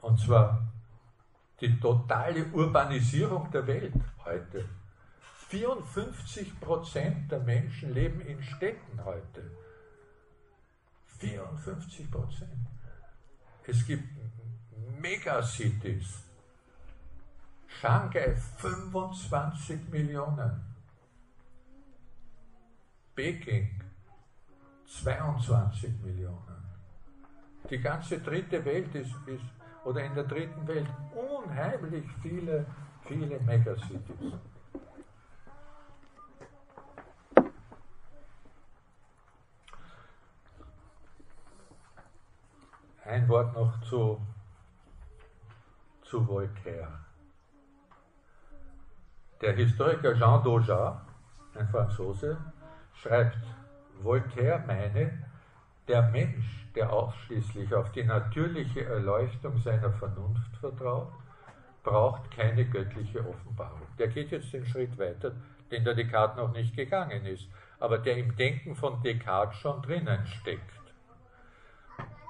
[0.00, 0.62] Und zwar
[1.60, 4.68] die totale Urbanisierung der Welt heute.
[5.50, 9.50] 54% der Menschen leben in Städten heute.
[11.20, 12.44] 54%
[13.66, 14.04] Es gibt
[15.00, 16.24] Megacities.
[17.66, 20.62] Shanghai 25 Millionen.
[23.14, 23.89] Peking
[24.90, 26.60] 22 Millionen.
[27.70, 29.44] Die ganze dritte Welt ist, ist
[29.84, 32.66] oder in der dritten Welt unheimlich viele,
[33.02, 34.34] viele Megacities.
[43.04, 44.20] Ein Wort noch zu,
[46.02, 47.00] zu Voltaire.
[49.40, 50.96] Der Historiker Jean Daujas,
[51.54, 52.36] ein Franzose,
[52.94, 53.38] schreibt,
[54.02, 55.24] Voltaire meine,
[55.88, 61.12] der Mensch, der ausschließlich auf die natürliche Erleuchtung seiner Vernunft vertraut,
[61.82, 63.86] braucht keine göttliche Offenbarung.
[63.98, 65.32] Der geht jetzt den Schritt weiter,
[65.70, 67.48] den der Descartes noch nicht gegangen ist,
[67.78, 70.80] aber der im Denken von Descartes schon drinnen steckt.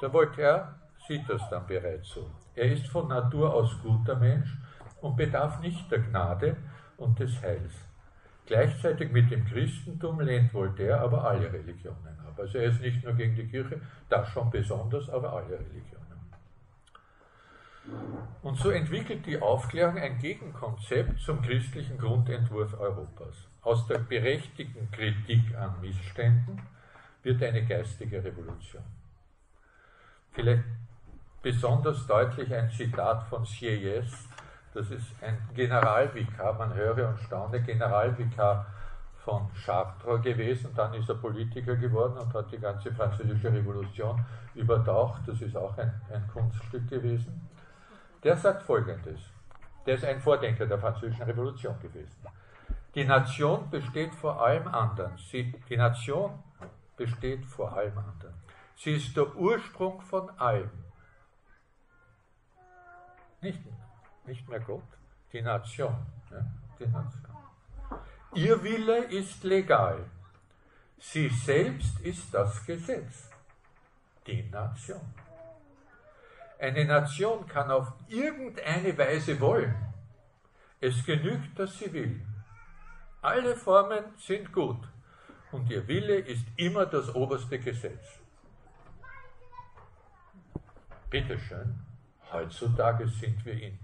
[0.00, 0.74] Der Voltaire
[1.06, 2.30] sieht das dann bereits so.
[2.54, 4.56] Er ist von Natur aus guter Mensch
[5.00, 6.56] und bedarf nicht der Gnade
[6.96, 7.89] und des Heils.
[8.50, 12.36] Gleichzeitig mit dem Christentum lehnt Voltaire aber alle Religionen ab.
[12.36, 16.00] Also er ist nicht nur gegen die Kirche, das schon besonders, aber alle Religionen.
[18.42, 23.36] Und so entwickelt die Aufklärung ein Gegenkonzept zum christlichen Grundentwurf Europas.
[23.62, 26.60] Aus der berechtigten Kritik an Missständen
[27.22, 28.82] wird eine geistige Revolution.
[30.32, 30.64] Vielleicht
[31.40, 34.10] besonders deutlich ein Zitat von Sieyès,
[34.74, 38.66] das ist ein Generalvikar, man höre und staune, Generalvikar
[39.24, 45.22] von Chartres gewesen, dann ist er Politiker geworden und hat die ganze französische Revolution übertaucht,
[45.26, 47.48] das ist auch ein, ein Kunststück gewesen.
[48.22, 49.20] Der sagt folgendes,
[49.86, 52.26] der ist ein Vordenker der französischen Revolution gewesen.
[52.94, 55.16] Die Nation besteht vor allem anderen.
[55.16, 56.42] Sie, die Nation
[56.96, 58.34] besteht vor allem anderen.
[58.76, 60.70] Sie ist der Ursprung von allem.
[63.42, 63.60] Nicht,
[64.30, 64.90] nicht mehr Gott,
[65.32, 65.94] die Nation.
[66.30, 66.46] Ja,
[66.78, 67.26] die Nation.
[68.34, 69.98] Ihr Wille ist legal.
[70.98, 73.28] Sie selbst ist das Gesetz.
[74.26, 75.00] Die Nation.
[76.60, 79.74] Eine Nation kann auf irgendeine Weise wollen.
[80.80, 82.20] Es genügt, dass sie will.
[83.22, 84.82] Alle Formen sind gut
[85.50, 88.20] und ihr Wille ist immer das oberste Gesetz.
[91.10, 91.80] Bitteschön,
[92.32, 93.78] heutzutage sind wir in,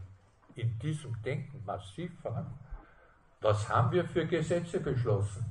[0.57, 2.52] in diesem Denken massiv voran.
[3.40, 5.44] Was haben wir für Gesetze beschlossen,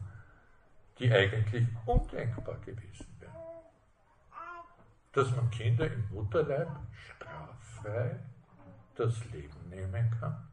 [0.97, 3.31] die eigentlich undenkbar gewesen wären?
[5.13, 8.19] Dass man Kinder im Mutterleib straffrei
[8.95, 10.47] das Leben nehmen kann.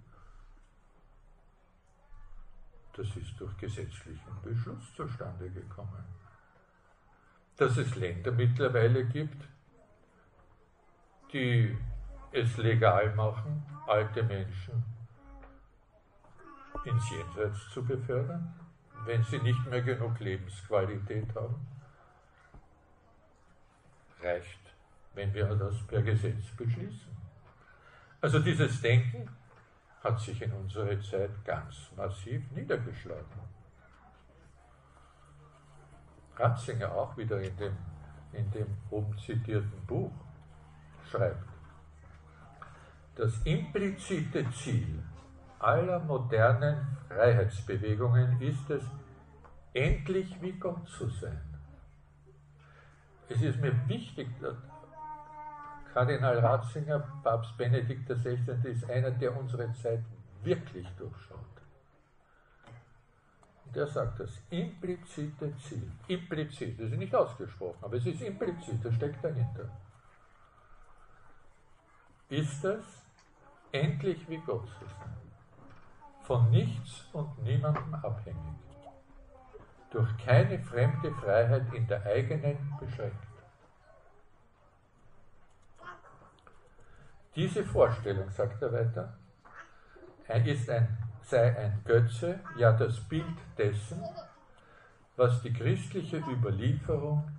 [2.95, 6.05] Das ist durch gesetzlichen Beschluss zustande gekommen.
[7.57, 9.49] Dass es Länder mittlerweile gibt,
[11.33, 11.77] die
[12.33, 14.83] es legal machen, alte Menschen
[16.85, 18.55] ins Jenseits zu befördern,
[19.05, 21.67] wenn sie nicht mehr genug Lebensqualität haben?
[24.23, 24.61] Reicht,
[25.15, 27.17] wenn wir das per Gesetz beschließen.
[28.21, 29.29] Also dieses Denken
[30.03, 33.53] hat sich in unserer Zeit ganz massiv niedergeschlagen.
[36.37, 37.77] Ratzinger auch wieder in dem,
[38.33, 40.13] in dem oben zitierten Buch
[41.11, 41.52] schreibt,
[43.15, 45.03] das implizite Ziel
[45.59, 48.85] aller modernen Freiheitsbewegungen ist es,
[49.75, 51.41] endlich wie Gott zu sein.
[53.29, 54.29] Es ist mir wichtig,
[55.95, 58.39] Kardinal Ratzinger, Papst Benedikt XVI.
[58.65, 60.03] ist einer, der unsere Zeit
[60.43, 61.39] wirklich durchschaut.
[63.67, 68.85] Und er sagt das implizite Ziel, implizit, das ist nicht ausgesprochen, aber es ist implizit,
[68.85, 69.69] das steckt dahinter.
[72.29, 73.02] Ist es,
[73.73, 75.17] endlich wie Gott sein,
[76.23, 78.59] von nichts und niemandem abhängig,
[79.91, 83.17] durch keine fremde Freiheit in der eigenen beschränkt.
[87.35, 89.17] Diese Vorstellung, sagt er weiter,
[90.45, 94.03] ist ein sei ein Götze, ja das Bild dessen,
[95.17, 97.31] was die christliche Überlieferung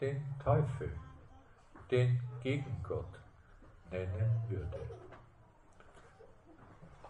[0.00, 0.92] den Teufel,
[1.90, 3.18] den Gegengott
[3.90, 4.99] nennen würde.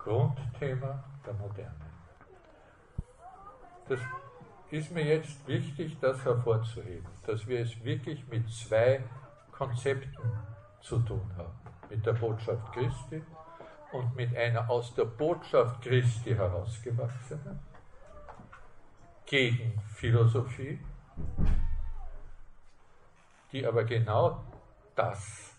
[0.03, 1.75] Grundthema der Moderne.
[3.89, 4.01] Das
[4.71, 9.03] ist mir jetzt wichtig, das hervorzuheben, dass wir es wirklich mit zwei
[9.51, 10.33] Konzepten
[10.81, 11.53] zu tun haben.
[11.91, 13.23] Mit der Botschaft Christi
[13.93, 17.59] und mit einer aus der Botschaft Christi herausgewachsenen
[19.27, 20.79] Gegenphilosophie,
[23.53, 24.45] die aber genau
[24.95, 25.55] das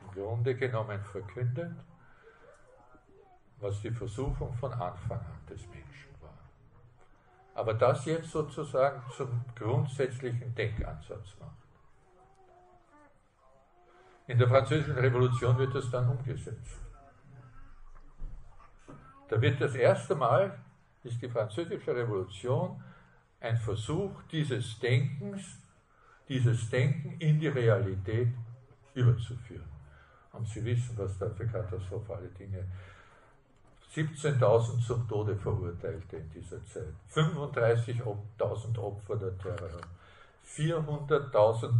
[0.00, 1.72] im Grunde genommen verkündet,
[3.60, 6.38] was die Versuchung von Anfang an des Menschen war.
[7.54, 11.56] Aber das jetzt sozusagen zum grundsätzlichen Denkansatz macht.
[14.26, 16.80] In der Französischen Revolution wird das dann umgesetzt.
[19.28, 20.58] Da wird das erste Mal,
[21.02, 22.82] ist die Französische Revolution
[23.40, 25.58] ein Versuch dieses Denkens,
[26.28, 28.28] dieses Denken in die Realität
[28.94, 29.68] überzuführen.
[30.32, 32.66] Und Sie wissen, was da für katastrophale Dinge
[33.96, 39.80] 17.000 zum Tode Verurteilte in dieser Zeit, 35.000 Opfer der Terror,
[40.46, 41.70] 400.000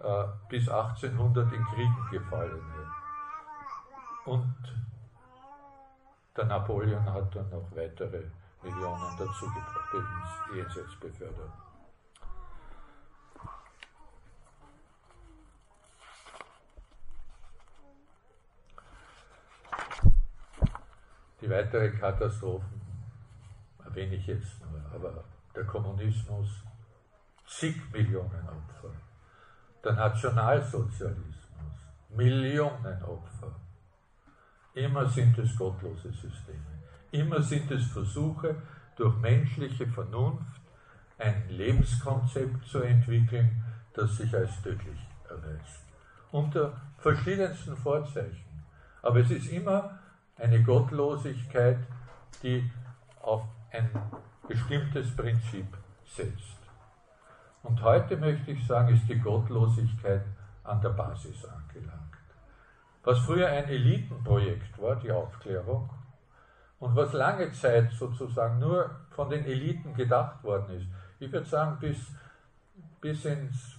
[0.00, 2.90] äh, bis 1800 in Kriegen Gefallene.
[4.24, 4.56] Und
[6.36, 8.24] der Napoleon hat dann noch weitere
[8.64, 11.63] Millionen dazugebracht, ins Jenseits befördert.
[21.44, 22.80] Die weiteren Katastrophen
[23.84, 25.24] erwähne ich jetzt nur, aber
[25.54, 26.48] der Kommunismus,
[27.46, 28.94] zig Millionen Opfer,
[29.84, 31.76] der Nationalsozialismus,
[32.08, 33.54] Millionen Opfer,
[34.72, 36.82] Immer sind es gottlose Systeme.
[37.10, 38.56] Immer sind es Versuche,
[38.96, 40.62] durch menschliche Vernunft
[41.18, 45.84] ein Lebenskonzept zu entwickeln, das sich als tödlich erweist.
[46.32, 48.64] Unter verschiedensten Vorzeichen.
[49.02, 50.00] Aber es ist immer
[50.38, 51.78] eine Gottlosigkeit,
[52.42, 52.70] die
[53.20, 53.90] auf ein
[54.48, 55.66] bestimmtes Prinzip
[56.04, 56.58] setzt.
[57.62, 60.24] Und heute möchte ich sagen, ist die Gottlosigkeit
[60.64, 62.04] an der Basis angelangt
[63.04, 65.90] was früher ein Elitenprojekt war, die Aufklärung,
[66.80, 70.86] und was lange Zeit sozusagen nur von den Eliten gedacht worden ist.
[71.20, 71.98] Ich würde sagen, bis,
[73.00, 73.76] bis ins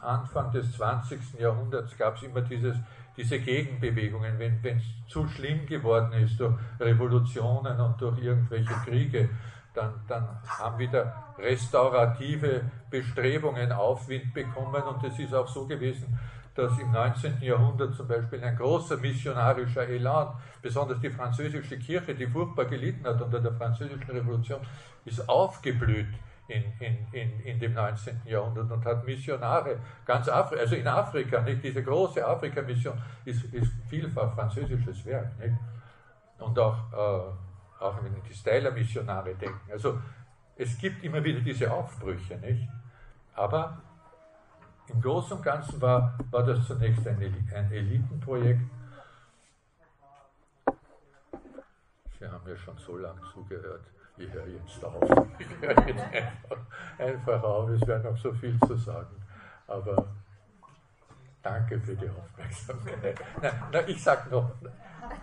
[0.00, 1.38] Anfang des 20.
[1.38, 2.76] Jahrhunderts gab es immer dieses,
[3.20, 9.28] diese Gegenbewegungen, wenn es zu schlimm geworden ist durch Revolutionen und durch irgendwelche Kriege,
[9.74, 16.18] dann, dann haben wieder restaurative Bestrebungen Aufwind bekommen und es ist auch so gewesen,
[16.54, 17.42] dass im 19.
[17.42, 20.28] Jahrhundert zum Beispiel ein großer missionarischer Elan,
[20.62, 24.60] besonders die französische Kirche, die furchtbar gelitten hat unter der französischen Revolution,
[25.04, 26.08] ist aufgeblüht
[26.50, 28.22] in, in, in, dem 19.
[28.24, 31.62] Jahrhundert und hat Missionare, ganz Afrika, also in Afrika, nicht?
[31.62, 35.38] diese große Afrika-Mission ist, ist vielfach französisches Werk.
[35.38, 35.54] Nicht?
[36.38, 39.70] Und auch, äh, auch wenn die Styler-Missionare denken.
[39.70, 40.00] Also
[40.56, 42.68] es gibt immer wieder diese Aufbrüche, nicht?
[43.34, 43.80] Aber
[44.88, 47.18] im Großen und Ganzen war, war das zunächst ein,
[47.54, 48.60] ein Elitenprojekt.
[52.18, 53.84] Sie haben ja schon so lange zugehört.
[54.20, 55.28] Ich höre jetzt auf.
[55.38, 56.04] Ich höre jetzt
[56.98, 57.68] einfach, auf.
[57.70, 59.16] Es wäre noch so viel zu sagen.
[59.66, 60.08] Aber
[61.42, 63.20] danke für die Aufmerksamkeit.
[63.40, 64.52] Nein, nein, ich sage noch,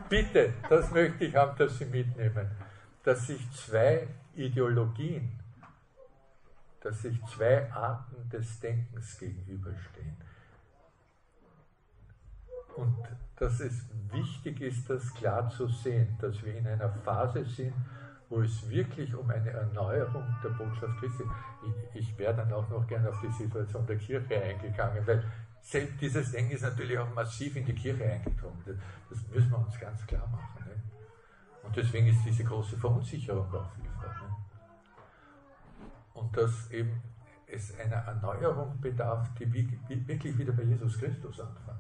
[0.10, 2.50] bitte, das möchte ich haben, dass Sie mitnehmen,
[3.04, 5.38] dass sich zwei Ideologien
[6.88, 10.16] dass sich zwei Arten des Denkens gegenüberstehen.
[12.76, 12.96] Und
[13.36, 17.74] dass es wichtig ist, das klar zu sehen, dass wir in einer Phase sind,
[18.30, 21.24] wo es wirklich um eine Erneuerung der Botschaft Christi
[21.64, 25.24] ich, ich wäre dann auch noch gerne auf die Situation der Kirche eingegangen, weil
[25.62, 28.62] selbst dieses Denken ist natürlich auch massiv in die Kirche eingedrungen.
[28.66, 28.76] Das,
[29.10, 30.66] das müssen wir uns ganz klar machen.
[30.66, 30.76] Ne?
[31.64, 34.22] Und deswegen ist diese große Verunsicherung auch vielfach.
[34.22, 34.36] Ne?
[36.18, 37.02] und dass eben
[37.48, 41.78] es einer Erneuerung bedarf, die wirklich wieder bei Jesus Christus anfängt.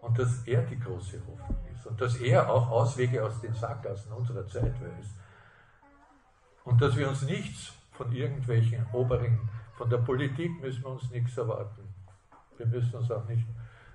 [0.00, 4.12] Und dass er die große Hoffnung ist und dass er auch Auswege aus den Sackgassen
[4.12, 5.06] unserer Zeit weiß.
[6.68, 11.38] Und dass wir uns nichts von irgendwelchen oberen, von der Politik müssen wir uns nichts
[11.38, 11.82] erwarten.
[12.58, 13.46] Wir müssen uns auch nicht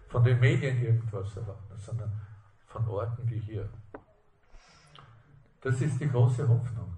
[0.07, 2.11] von den Medien irgendwas erwarten, sondern
[2.65, 3.69] von Orten wie hier.
[5.61, 6.97] Das ist die große Hoffnung.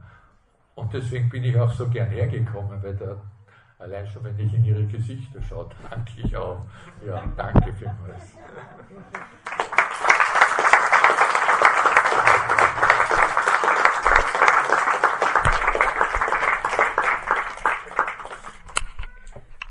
[0.76, 3.22] Und deswegen bin ich auch so gern hergekommen, weil da
[3.78, 6.66] allein schon, wenn ich in ihre Gesichter schaue, danke ich auch.
[7.06, 8.38] Ja, danke vielmals.